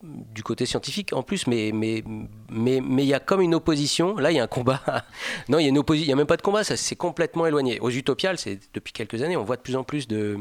[0.02, 2.04] du côté scientifique en plus, mais mais
[2.48, 4.16] mais mais il y a comme une opposition.
[4.16, 4.80] Là, il y a un combat.
[5.48, 6.06] non, il y a une opposition.
[6.06, 6.62] Il y a même pas de combat.
[6.62, 7.80] Ça c'est complètement éloigné.
[7.80, 10.38] Aux Utopiales, c'est depuis quelques années, on voit de plus en plus de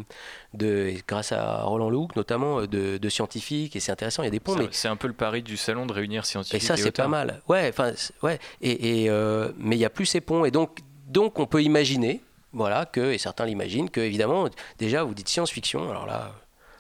[0.53, 4.21] de grâce à Roland Lehoucq notamment de, de scientifiques et c'est intéressant.
[4.21, 4.55] Il y a des ponts.
[4.55, 6.61] Mais c'est un peu le pari du salon de réunir scientifiques.
[6.61, 7.41] Et ça, c'est pas mal.
[7.47, 8.39] Ouais, enfin ouais.
[8.61, 11.63] Et, et euh, mais il y a plus ces ponts et donc donc on peut
[11.63, 12.21] imaginer,
[12.53, 15.89] voilà, que et certains l'imaginent que évidemment déjà vous dites science-fiction.
[15.89, 16.31] Alors là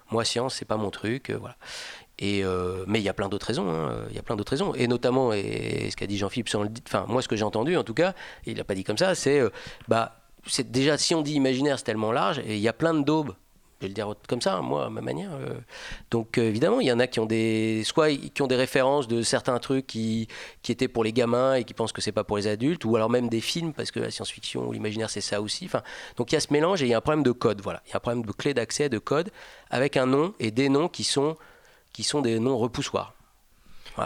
[0.09, 1.57] moi science c'est pas mon truc euh, voilà
[2.19, 3.69] et euh, mais il y a plein d'autres raisons.
[3.69, 4.05] Hein.
[4.09, 4.73] Il y a plein d'autres raisons.
[4.73, 6.49] Et notamment, et, ce qu'a dit Jean-Philippe,
[6.87, 8.13] enfin moi ce que j'ai entendu en tout cas,
[8.45, 9.49] il n'a pas dit comme ça, c'est euh,
[9.87, 12.93] bah c'est déjà si on dit imaginaire c'est tellement large et il y a plein
[12.93, 13.35] de daubes.
[13.79, 15.31] Je vais le dire comme ça, moi, à ma manière.
[15.33, 15.53] Euh.
[16.09, 19.21] Donc, évidemment, il y en a qui ont des, soit qui ont des références de
[19.21, 20.27] certains trucs qui,
[20.63, 22.95] qui étaient pour les gamins et qui pensent que c'est pas pour les adultes, ou
[22.95, 25.65] alors même des films, parce que la science-fiction ou l'imaginaire, c'est ça aussi.
[25.65, 25.83] Enfin,
[26.15, 27.61] donc, il y a ce mélange et il y a un problème de code.
[27.61, 27.83] Voilà.
[27.85, 29.31] Il y a un problème de clé d'accès, de code,
[29.69, 31.37] avec un nom et des noms qui sont
[31.93, 33.13] qui sont des noms repoussoirs.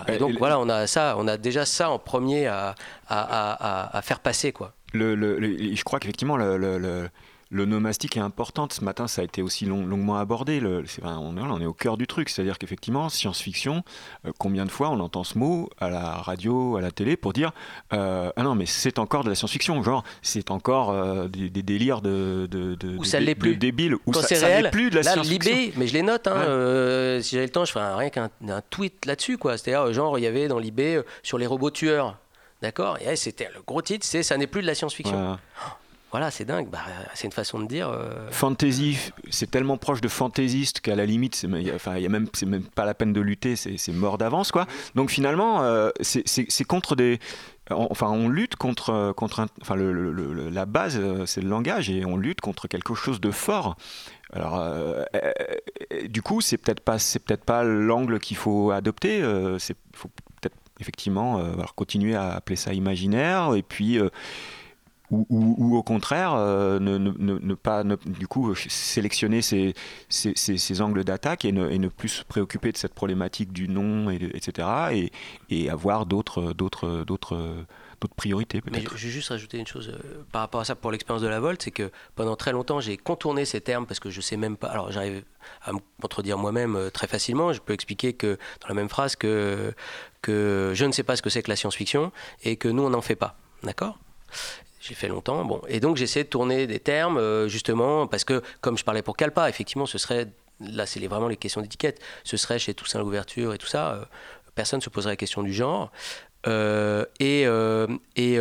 [0.07, 2.75] Et donc voilà, on a ça, on a déjà ça en premier à,
[3.09, 4.73] à, à, faire passer quoi.
[4.93, 5.15] Le,
[5.75, 7.09] je crois qu'effectivement le,
[7.51, 8.67] le nomastique est important.
[8.71, 10.61] Ce matin, ça a été aussi longuement abordé.
[10.61, 12.29] Le, on, est, on, est, au cœur du truc.
[12.29, 13.83] C'est-à-dire qu'effectivement, science-fiction,
[14.25, 17.33] euh, combien de fois on entend ce mot à la radio, à la télé, pour
[17.33, 17.51] dire
[17.91, 19.83] euh, Ah non, mais c'est encore de la science-fiction.
[19.83, 23.57] Genre, c'est encore euh, des, délires de, de, de, ou ça l'est plus.
[23.57, 23.97] débiles.
[24.05, 25.73] Ou ça, ça plus de la science-fiction.
[25.75, 26.27] mais je les note.
[26.27, 28.29] Hein, si j'avais le temps, je ferais rien qu'un
[28.69, 29.37] tweet là-dessus.
[29.41, 32.17] C'est-à-dire, genre, il y avait dans l'IB sur les robots tueurs.
[32.61, 32.97] D'accord?
[33.01, 35.17] Et c'était le gros titre, c'est Ça n'est plus de la science-fiction.
[35.17, 35.39] Voilà,
[36.29, 36.69] c'est dingue.
[36.69, 36.79] Bah,
[37.13, 37.89] c'est une façon de dire.
[37.89, 38.97] Euh, Fantasy,
[39.29, 42.63] c'est tellement proche de fantaisiste qu'à la limite, c'est, enfin, y a même, c'est même
[42.63, 44.67] pas la peine de lutter, c'est, mort d'avance, quoi.
[44.95, 47.19] Donc finalement, euh, c'est, contre des.
[47.69, 52.41] Enfin, on lutte contre, contre enfin, la base, euh, c'est le langage, et on lutte
[52.41, 53.77] contre quelque chose de fort.
[54.33, 54.65] Alors,
[56.09, 59.19] du coup, c'est peut-être pas, c'est peut-être pas l'angle qu'il faut adopter.
[59.19, 60.09] Il faut
[60.41, 61.41] peut-être effectivement
[61.75, 63.99] continuer à appeler ça imaginaire, et puis
[65.11, 69.73] ou, au contraire euh, ne, pas du coup sélectionner ces,
[70.09, 74.67] ces, angles d'attaque et, ne, plus se préoccuper de cette problématique du nom et etc
[74.91, 75.11] et,
[75.49, 77.65] et avoir d'autres d'autres d'autres
[78.01, 78.97] d'autres priorités peut-être.
[78.97, 81.39] je vais juste rajouter une chose euh, par rapport à ça pour l'expérience de la
[81.39, 84.57] Volt, c'est que pendant très longtemps j'ai contourné ces termes parce que je sais même
[84.57, 84.67] pas.
[84.67, 85.23] Alors j'arrive
[85.63, 87.53] à me contredire moi-même euh, très facilement.
[87.53, 89.73] Je peux expliquer que dans la même phrase que
[90.21, 92.11] que je ne sais pas ce que c'est que la science-fiction
[92.43, 93.37] et que nous on n'en fait pas.
[93.63, 93.99] D'accord?
[94.81, 95.45] J'ai fait longtemps.
[95.45, 99.01] Bon, et donc j'essaie de tourner des termes, euh, justement, parce que comme je parlais
[99.01, 100.27] pour Calpa, effectivement, ce serait,
[100.59, 104.05] là c'est vraiment les questions d'étiquette, ce serait chez Toussaint l'ouverture et tout ça, euh,
[104.55, 105.91] personne ne se poserait la question du genre.
[106.47, 107.43] Euh, et,
[108.15, 108.39] et,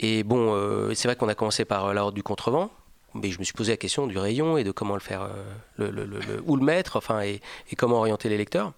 [0.00, 2.70] et, bon, c'est vrai qu'on a commencé par l'ordre du contrevent,
[3.14, 5.30] mais je me suis posé la question du rayon et de comment le faire,
[5.76, 8.72] le, le, le, où le mettre, enfin, et, et comment orienter les lecteurs,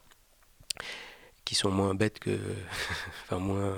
[1.45, 2.31] qui sont moins bêtes que,
[3.25, 3.75] enfin moins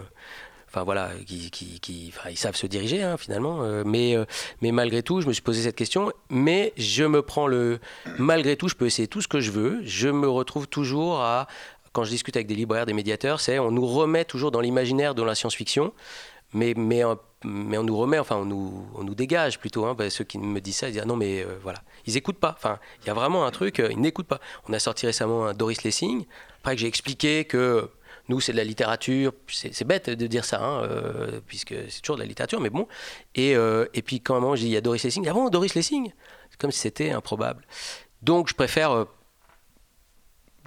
[0.68, 3.62] enfin voilà, qui, qui, ils savent se diriger hein, finalement.
[3.62, 4.24] Euh, mais, euh,
[4.60, 6.12] mais malgré tout, je me suis posé cette question.
[6.30, 7.80] Mais je me prends le,
[8.18, 9.80] malgré tout, je peux essayer tout ce que je veux.
[9.84, 11.46] Je me retrouve toujours à,
[11.92, 15.14] quand je discute avec des libraires, des médiateurs, c'est on nous remet toujours dans l'imaginaire
[15.14, 15.92] de la science-fiction.
[16.54, 19.84] Mais, mais, euh, mais on nous remet, enfin on nous, on nous dégage plutôt.
[19.84, 22.54] Hein, ceux qui me disent ça, ils disent ah non mais voilà, ils n'écoutent pas.
[22.56, 24.40] Enfin, il y a vraiment un truc, ils n'écoutent pas.
[24.66, 26.24] On a sorti récemment un Doris Lessing,
[26.60, 27.90] après que j'ai expliqué que
[28.28, 29.32] nous, c'est de la littérature.
[29.48, 32.86] C'est bête de dire ça, hein, euh, puisque c'est toujours de la littérature, mais bon.
[33.34, 35.48] Et, euh, et puis, quand moment je dis il y a Doris Lessing, ah bon,
[35.48, 36.12] Doris Lessing?
[36.50, 37.64] C'est comme si c'était improbable.
[38.22, 39.04] Donc, je préfère, euh,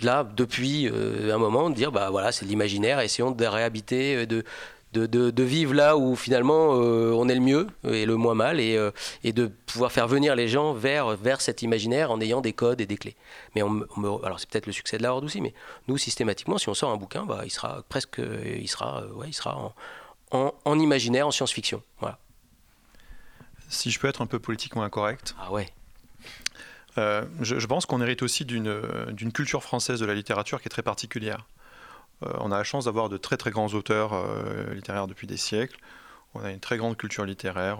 [0.02, 4.43] là, depuis un moment, dire bah voilà, c'est de l'imaginaire, essayons de réhabiter, de
[4.93, 8.60] de, de, vivre là où finalement euh, on est le mieux et le moins mal
[8.60, 8.91] et, euh,
[9.23, 12.82] et, de pouvoir faire venir les gens vers, vers cet imaginaire en ayant des codes
[12.82, 13.15] et des clés.
[13.56, 13.86] Mais on,
[14.23, 15.54] alors c'est peut-être le succès de la Horde aussi, mais
[15.88, 19.34] nous systématiquement, si on sort un bouquin, bah, il sera presque, il sera, ouais, il
[19.34, 19.73] sera
[20.32, 21.82] en, en, imaginaire, en science-fiction.
[21.99, 22.19] Voilà.
[23.69, 25.36] Si je peux être un peu politiquement incorrect.
[25.39, 25.67] Ah ouais.
[26.97, 30.69] Euh, je, je, pense qu'on hérite aussi d'une culture française de la littérature qui est
[30.69, 31.45] très particulière.
[32.24, 35.38] Euh, on a la chance d'avoir de très très grands auteurs euh, littéraires depuis des
[35.38, 35.78] siècles.
[36.34, 37.80] On a une très grande culture littéraire.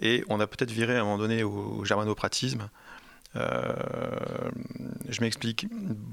[0.00, 2.70] Et on a peut-être viré à un moment donné au, germanopratisme.
[3.36, 3.74] Euh,
[5.08, 5.66] je m'explique.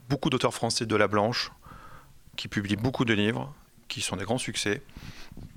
[0.10, 1.52] Beaucoup d'auteurs français de la Blanche
[2.36, 3.54] qui publient beaucoup de livres,
[3.88, 4.82] qui sont des grands succès.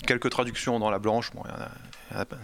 [0.06, 1.42] Quelques traductions dans la Blanche, bon,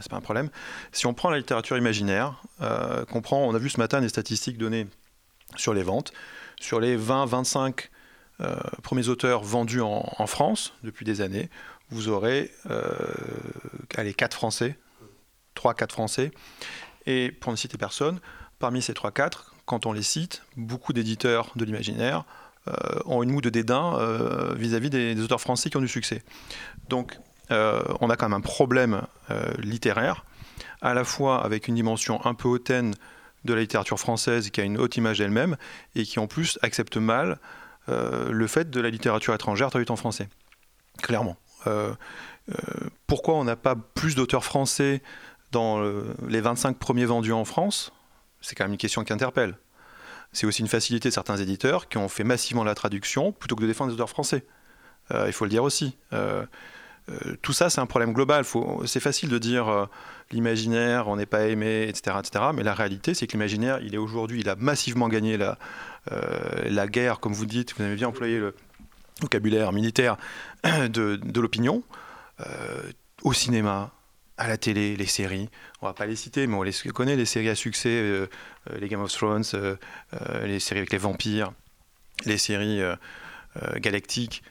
[0.00, 0.50] c'est pas un problème.
[0.90, 4.88] Si on prend la littérature imaginaire, on a vu ce matin des statistiques données
[5.56, 6.12] sur les ventes,
[6.60, 7.72] sur les 20-25 euh,
[8.82, 11.50] premiers auteurs vendus en, France depuis des années,
[11.90, 12.84] vous aurez euh,
[13.96, 14.76] allez, 4 Français,
[15.56, 16.30] 3-4 Français.
[17.06, 18.20] Et pour ne citer personne,
[18.58, 22.24] parmi ces 3-4, quand on les cite, beaucoup d'éditeurs de l'imaginaire
[23.06, 23.98] ont une moue de dédain
[24.54, 26.22] vis-à-vis des, auteurs français qui ont du succès.
[26.88, 27.18] Donc,
[27.50, 29.02] on a quand même un problème
[29.58, 30.24] littéraire,
[30.80, 32.94] à la fois avec une dimension un peu hautaine
[33.44, 35.56] de la littérature française qui a une haute image d'elle-même
[35.94, 37.38] et qui en plus accepte mal
[37.88, 40.28] le fait de la littérature étrangère traduite en français.
[41.02, 41.36] Clairement.
[43.06, 45.02] pourquoi on n'a pas plus d'auteurs français
[45.50, 45.82] dans
[46.28, 47.92] les 25 premiers vendus en France,
[48.40, 49.56] c'est quand même une question qui interpelle.
[50.32, 53.62] C'est aussi une facilité de certains éditeurs qui ont fait massivement la traduction plutôt que
[53.62, 54.44] de défendre les auteurs français.
[55.10, 55.96] Euh, il faut le dire aussi.
[57.08, 58.44] Euh, euh, tout ça, c'est un problème global.
[58.86, 59.88] C'est facile de dire
[60.30, 62.44] l'imaginaire, on n'est pas aimé, etc., etc.
[62.54, 65.58] Mais la réalité, c'est que l'imaginaire, il est aujourd'hui, il a massivement gagné la,
[66.64, 67.74] la guerre, comme vous dites.
[67.76, 68.54] Vous avez bien employé le
[69.20, 70.16] vocabulaire militaire
[70.64, 71.82] de, l'opinion
[73.22, 73.92] au cinéma,
[74.42, 75.48] à la télé, les séries,
[75.80, 78.26] on va pas les citer, mais on les connaît, les séries à succès, euh,
[78.70, 79.76] euh, les Game of Thrones, euh,
[80.44, 81.52] les séries avec les vampires,
[82.24, 82.80] les séries
[83.76, 84.42] galactiques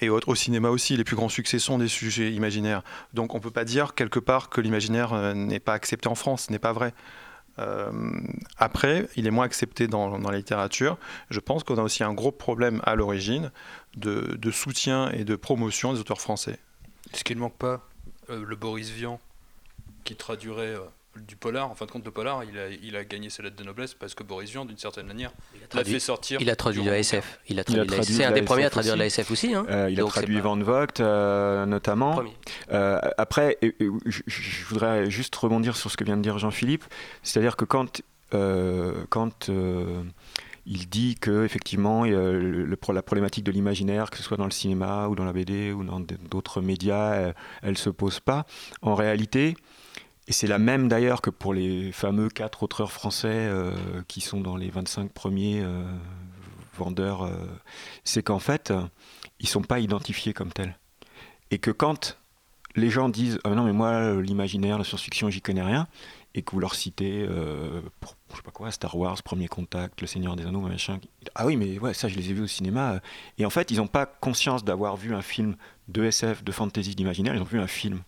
[0.00, 0.28] et autres.
[0.28, 2.82] Au cinéma aussi, les plus grands succès sont des sujets imaginaires.
[3.14, 6.46] Donc on ne peut pas dire quelque part que l'imaginaire n'est pas accepté en France,
[6.46, 6.92] ce n'est pas vrai.
[8.58, 10.98] après, il est moins accepté dans, la littérature.
[11.30, 13.52] Je pense qu'on a aussi un gros problème à l'origine
[13.96, 16.58] de, soutien et de promotion des auteurs français.
[17.12, 17.86] Ce qu'il ne manque pas
[18.30, 19.20] euh, le Boris Vian,
[20.04, 20.80] qui traduirait euh,
[21.16, 21.70] du polar.
[21.70, 23.94] En fin de compte, le polar, il a, il a gagné ses lettres de noblesse
[23.94, 25.32] parce que Boris Vian, d'une certaine manière,
[25.74, 26.40] l'a fait sortir.
[26.40, 27.40] Il a traduit la SF.
[27.48, 29.54] Il a traduit, C'est un des premiers à traduire la SF aussi.
[29.54, 29.66] Hein.
[29.68, 31.00] Euh, il a traduit Van Vogt,
[31.66, 32.22] notamment.
[33.18, 36.84] après, je, voudrais juste rebondir sur ce que vient de dire Jean-Philippe.
[37.22, 39.50] C'est-à-dire que quand, quand
[40.66, 45.08] il dit que effectivement le, la problématique de l'imaginaire, que ce soit dans le cinéma
[45.08, 48.46] ou dans la BD ou dans d'autres médias, euh, elle, ne se pose pas.
[48.80, 49.56] En réalité,
[50.28, 53.74] et c'est la même d'ailleurs que pour les fameux quatre auteurs français euh,
[54.08, 55.82] qui sont dans les 25 premiers euh,
[56.76, 57.30] vendeurs,
[58.04, 58.72] c'est qu'en fait,
[59.40, 60.78] ils sont pas identifiés comme tels.
[61.50, 62.16] Et que quand
[62.76, 65.86] les gens disent ah non mais moi l'imaginaire, la science-fiction, j'y connais rien,
[66.34, 70.00] et que vous leur citez, euh, pour, je sais pas quoi, Star Wars, Premier Contact,
[70.00, 70.98] Le Seigneur des Anneaux, machin.
[71.34, 73.00] Ah oui, mais ouais, ça je les ai vus au cinéma.
[73.38, 75.56] Et en fait, ils n'ont pas conscience d'avoir vu un film
[75.88, 78.00] de SF, de fantasy, d'imaginaire, ils ont vu un film.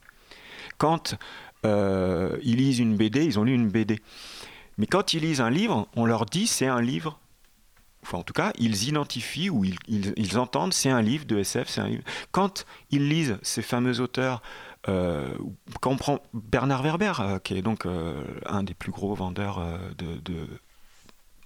[0.79, 1.17] Quand
[1.65, 4.01] euh, ils lisent une BD, ils ont lu une BD.
[4.79, 7.21] Mais quand ils lisent un livre, on leur dit c'est un livre.
[8.03, 11.81] Enfin, en tout cas, ils identifient ou ils, entendent c'est un livre de SF, c'est
[11.81, 12.03] un livre.
[12.33, 14.43] Quand ils lisent ces fameux auteurs
[14.89, 15.33] euh,
[15.81, 17.87] quand on prend Bernard Werber, euh, qui est donc
[18.45, 20.47] un des plus gros vendeurs de,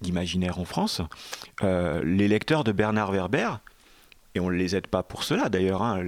[0.00, 1.00] d'imaginaire en France,
[1.62, 3.50] les lecteurs de Bernard Werber,
[4.35, 6.02] et on ne les aide pas pour cela d'ailleurs, hein,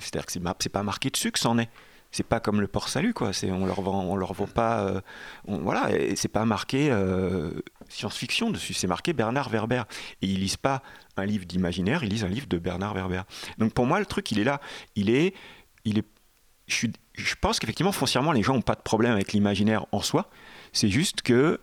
[0.00, 1.70] c'est-à-dire que c'est pas marqué dessus que c'en est.
[2.10, 3.32] C'est pas comme le port salut quoi.
[3.32, 5.02] C'est on leur vend, on leur vend pas,
[5.46, 6.90] voilà, et c'est pas marqué
[7.88, 8.72] science-fiction dessus.
[8.72, 9.82] C'est marqué Bernard Werber.
[10.22, 10.82] Et ils lisent pas
[11.18, 13.22] un livre d'imaginaire, ils lisent un livre de Bernard Werber.
[13.58, 14.60] Donc pour moi le truc il est là,
[14.96, 15.34] il est,
[15.84, 16.04] il est
[16.68, 20.30] je, pense qu'effectivement, foncièrement, les gens n'ont pas de problème avec l'imaginaire en soi.
[20.72, 21.60] C'est juste que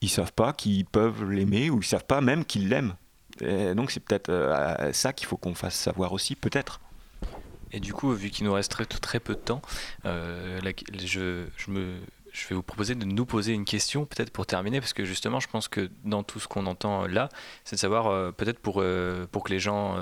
[0.00, 2.94] ils savent pas qu'ils peuvent l'aimer ou ils savent pas même qu'ils l'aiment.
[3.40, 6.80] donc c'est peut-être euh, ça qu'il faut qu'on fasse savoir aussi, peut-être.
[7.72, 9.62] Et du coup, vu qu'il nous reste très, peu de temps,
[10.04, 10.60] euh,
[11.04, 11.98] je, me,
[12.32, 15.40] je vais vous proposer de nous poser une question, peut-être pour terminer, parce que justement,
[15.40, 17.28] je pense que dans tout ce qu'on entend là,
[17.64, 18.84] c'est de savoir, euh, peut-être pour,
[19.30, 19.96] pour que les gens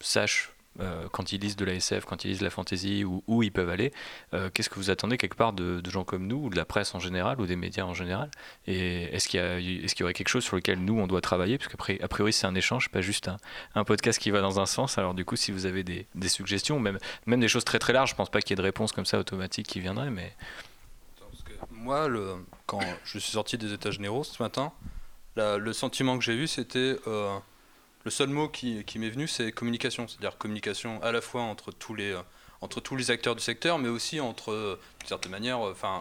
[0.00, 3.22] sachent euh, quand ils lisent de la SF, quand ils lisent de la fantasy, ou
[3.26, 3.92] où ils peuvent aller,
[4.32, 6.94] euh, qu'est-ce que vous attendez quelque part de, gens comme nous, ou de la presse
[6.94, 8.30] en général, ou des médias en général?
[8.66, 11.58] Et est-ce qu'il y, est y, aurait quelque chose sur lequel nous, on doit travailler?
[11.58, 13.30] Parce qu'a priori, c'est un échange, pas juste
[13.74, 14.96] un, podcast qui va dans un sens.
[14.96, 18.10] Alors du coup, si vous avez des, suggestions, même, même des choses très très larges,
[18.10, 20.34] je pense pas qu'il y ait de réponse comme ça automatique qui viendrait, mais...
[21.70, 22.08] moi,
[22.66, 24.72] quand je suis sorti des états généraux ce matin,
[25.36, 26.96] le sentiment que j'ai eu, c'était...
[27.06, 27.38] Euh,
[28.04, 30.08] le seul mot qui, m'est venu, c'est communication.
[30.08, 32.22] C'est-à-dire communication à la fois entre tous les, euh,
[32.60, 35.98] entre tous les acteurs du secteur, mais aussi entre, euh, d'une certaine manière, euh, enfin,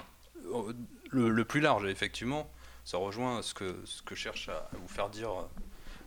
[1.11, 1.85] le, plus large.
[1.85, 2.49] effectivement,
[2.85, 5.31] ça rejoint ce que, ce que cherche à, vous faire dire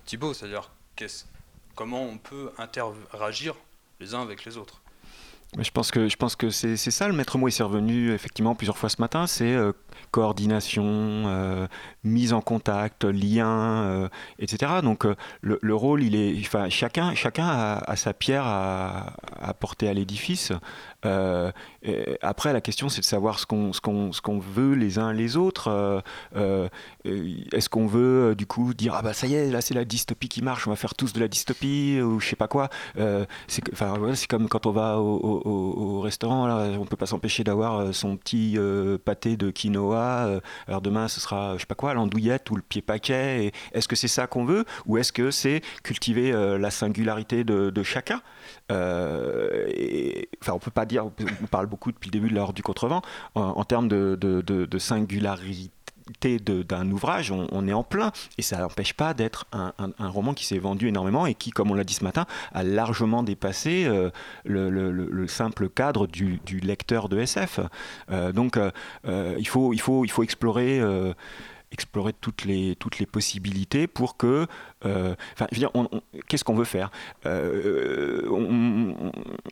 [0.06, 0.70] Thibault, c'est-à-dire
[1.74, 3.54] comment on peut interagir
[4.00, 4.82] les uns avec les autres.
[5.58, 7.48] Je pense que je pense que c'est ça le maître mot.
[7.48, 9.26] Il s'est revenu effectivement plusieurs fois ce matin.
[9.26, 9.56] C'est
[10.14, 11.66] coordination, euh,
[12.04, 14.74] mise en contact, lien, euh, etc.
[14.80, 19.88] Donc euh, le, rôle, il est, enfin chacun, chacun a, sa pierre à, à porter
[19.88, 20.52] à l'édifice.
[21.04, 26.02] Après, la question, c'est de savoir ce qu'on qu'on veut les uns les autres.
[27.04, 30.28] Est-ce qu'on veut du coup dire ah bah ça y est, là c'est la dystopie
[30.28, 32.68] qui marche, on va faire tous de la dystopie ou je sais pas quoi.
[33.48, 37.44] c'est enfin c'est comme quand on va au, au, restaurant, là, on peut pas s'empêcher
[37.44, 38.58] d'avoir son petit
[39.04, 40.40] pâté de quinoa.
[40.68, 43.52] alors demain, ce sera, je sais pas quoi, l'andouillette ou le pied paquet.
[43.72, 48.22] Est-ce que c'est ça qu'on veut ou est-ce que c'est cultiver la singularité de, chacun?
[48.70, 51.06] Et, Enfin, on peut pas dire.
[51.06, 53.00] On parle beaucoup depuis le début de l'heure du contrevent
[53.34, 55.70] en, termes de, singularité
[56.38, 58.12] d'un ouvrage, on, est en plein.
[58.36, 61.74] Et ça n'empêche pas d'être un, roman qui s'est vendu énormément et qui, comme on
[61.74, 64.10] l'a dit ce matin, a largement dépassé euh,
[64.44, 67.60] le, simple cadre du, lecteur de SF.
[68.10, 70.82] Euh, donc euh, il faut explorer
[71.74, 74.46] explorer toutes les, toutes les possibilités pour que
[74.86, 75.46] euh, enfin,
[76.28, 76.90] qu'est-ce qu'on veut faire?
[77.26, 78.92] Euh,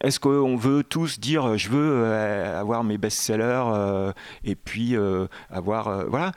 [0.02, 4.12] Est-ce qu'on veut tous dire je veux euh, avoir mes best-sellers
[4.44, 4.94] et puis
[5.50, 6.32] avoir voilà.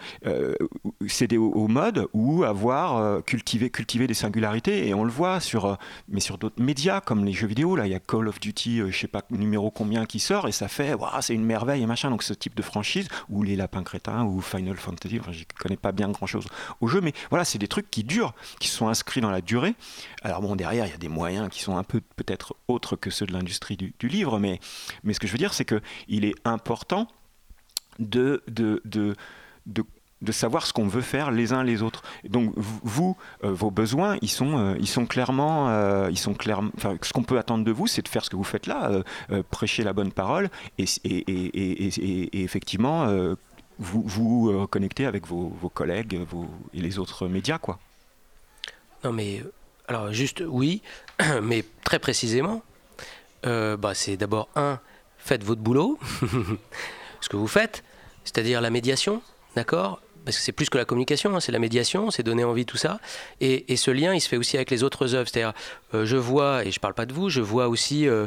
[1.08, 5.78] Céder au, mode ou avoir cultivé des singularités et on le voit sur
[6.08, 8.82] mais sur d'autres médias comme les jeux vidéo là il y a Call of Duty
[8.90, 11.86] je sais pas numéro combien qui sort et ça fait waouh c'est une merveille et
[11.86, 12.10] machin.
[12.10, 15.75] Donc ce type de franchise ou les lapins crétins ou Final Fantasy enfin, je connais
[15.78, 16.46] pas bien grand chose
[16.82, 19.76] au jeu mais voilà c'est des trucs qui durent qui sont inscrits dans la durée.
[20.22, 23.10] Alors bon, derrière, il y a des moyens qui sont un peu peut-être autres que
[23.10, 24.60] ceux de l'industrie du, livre, mais,
[25.04, 27.08] mais ce que je veux dire, c'est qu'il est important
[28.00, 29.16] de, de, de,
[29.66, 32.04] de savoir ce qu'on veut faire les uns les autres.
[32.28, 36.72] Donc vous, euh, vos besoins, ils sont, euh, ils sont clairement, euh, ils sont clairement.
[36.78, 38.92] Enfin, ce qu'on peut attendre de vous, c'est de faire ce que vous faites là,
[39.52, 43.08] prêcher la bonne parole et, et, et effectivement
[43.80, 47.80] vous vous connecter avec vos, vos collègues vos, et les autres médias, quoi.
[49.04, 49.44] Non, mais
[49.88, 50.82] alors juste oui,
[51.44, 52.64] mais très précisément,
[53.46, 54.80] euh, bah, c'est d'abord un,
[55.18, 56.00] faites votre boulot,
[57.22, 57.84] ce que vous faites,
[58.24, 59.22] c'est-à-dire la médiation,
[59.56, 60.02] d'accord?
[60.24, 62.78] Parce que c'est plus que la communication, hein, c'est la médiation, c'est donner envie, tout
[62.78, 63.00] ça.
[63.42, 65.30] Et, ce lien, il se fait aussi avec les autres œuvres.
[65.30, 65.54] C'est-à-dire,
[65.94, 68.26] euh, je vois, et je ne parle pas de vous, je vois aussi euh,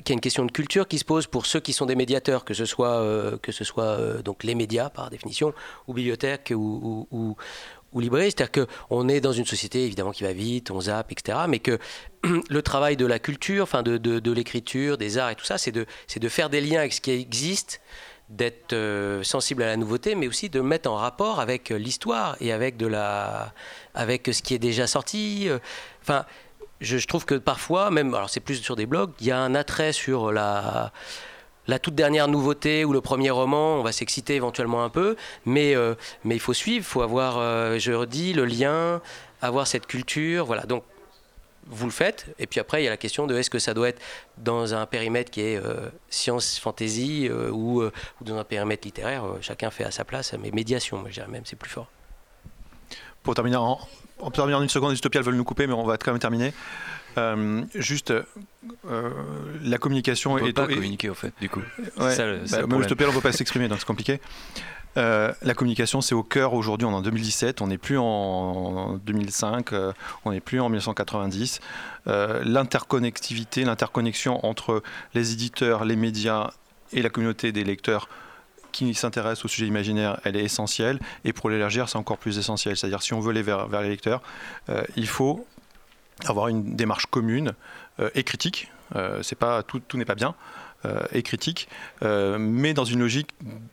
[0.00, 1.96] qu'il y a une question de culture qui se pose pour ceux qui sont des
[1.96, 3.04] médiateurs, que ce soit,
[3.42, 5.52] que ce soit donc les médias par définition,
[5.86, 7.36] ou bibliothèques, ou, ou,
[7.92, 8.30] ou librairie.
[8.30, 11.38] C'est-à-dire qu'on est dans une société évidemment qui va vite, on zappe, etc.
[11.48, 11.78] Mais que
[12.48, 15.72] le travail de la culture, enfin de, de, l'écriture, des arts et tout ça, c'est
[15.72, 17.80] de, de faire des liens avec ce qui existe,
[18.28, 22.36] d'être euh, sensible à la nouveauté, mais aussi de mettre en rapport avec euh, l'histoire
[22.40, 23.52] et avec, de la,
[23.94, 25.48] avec ce qui est déjà sorti.
[25.48, 25.58] Euh.
[26.00, 26.24] Enfin,
[26.82, 29.54] je, trouve que parfois, même, alors c'est plus sur des blogs, il y a un
[29.54, 30.90] attrait sur la
[31.80, 35.94] toute dernière nouveauté ou le premier roman, on va s'exciter éventuellement un peu, mais, euh,
[36.24, 39.00] il faut suivre, il faut avoir, euh, je redis, le lien,
[39.40, 40.64] avoir cette culture, voilà.
[40.64, 40.84] Donc,
[41.66, 43.72] vous le faites, et puis après, il y a la question de est-ce que ça
[43.72, 44.02] doit être
[44.36, 47.84] dans un périmètre qui est euh, science, fantasy ou,
[48.20, 51.44] dans un périmètre littéraire, chacun fait à sa place, mais médiation, moi je dirais même,
[51.46, 51.86] c'est plus fort.
[53.22, 53.78] Pour terminer en,
[54.18, 56.20] peut terminer en une seconde, les utopiales veulent nous couper, mais on va quand même
[56.20, 56.52] terminer.
[57.18, 59.10] Euh, juste euh,
[59.62, 60.34] la communication.
[60.34, 61.62] On peut pas communiquer en fait, du coup.
[61.98, 64.20] Ouais, ça, bah, on ne peut pas s'exprimer, donc c'est compliqué.
[64.98, 66.86] Euh, la communication, c'est au cœur aujourd'hui.
[66.86, 69.70] On est en 2017, on n'est plus en 2005,
[70.24, 71.60] on n'est plus en 1990.
[72.06, 74.82] L'interconnectivité, l'interconnexion entre
[75.14, 76.50] les éditeurs, les médias
[76.92, 78.08] et la communauté des lecteurs
[78.72, 80.98] qui s'intéressent au sujet imaginaire, elle est essentielle.
[81.24, 82.76] Et pour l'élargir, c'est encore plus essentiel.
[82.76, 84.22] C'est-à-dire, si on veut aller vers, les lecteurs,
[84.96, 85.46] il faut
[86.28, 87.52] avoir une démarche commune
[88.00, 88.70] euh, et critique.
[88.96, 90.34] Euh, c'est pas tout, tout n'est pas bien.
[90.84, 91.68] Euh, et critique,
[92.00, 93.28] mais dans une logique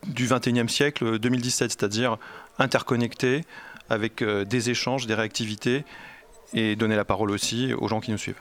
[0.05, 2.17] du 21e siècle 2017, c'est-à-dire
[2.59, 3.45] interconnecté
[3.89, 5.85] avec des échanges, des réactivités
[6.53, 8.39] et donner la parole aussi aux gens qui nous suivent.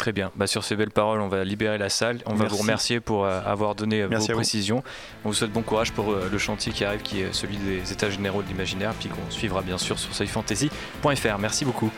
[0.00, 0.30] Très bien.
[0.34, 2.20] Bah, sur ces belles paroles, on va libérer la salle.
[2.24, 4.82] On va vous remercier pour avoir donné vos précisions.
[5.24, 8.08] On vous souhaite bon courage pour le chantier qui arrive, qui est celui des États
[8.08, 11.38] généraux de l'imaginaire, puis qu'on suivra bien sûr sur seuilfantasy.fr.
[11.38, 11.90] Merci beaucoup.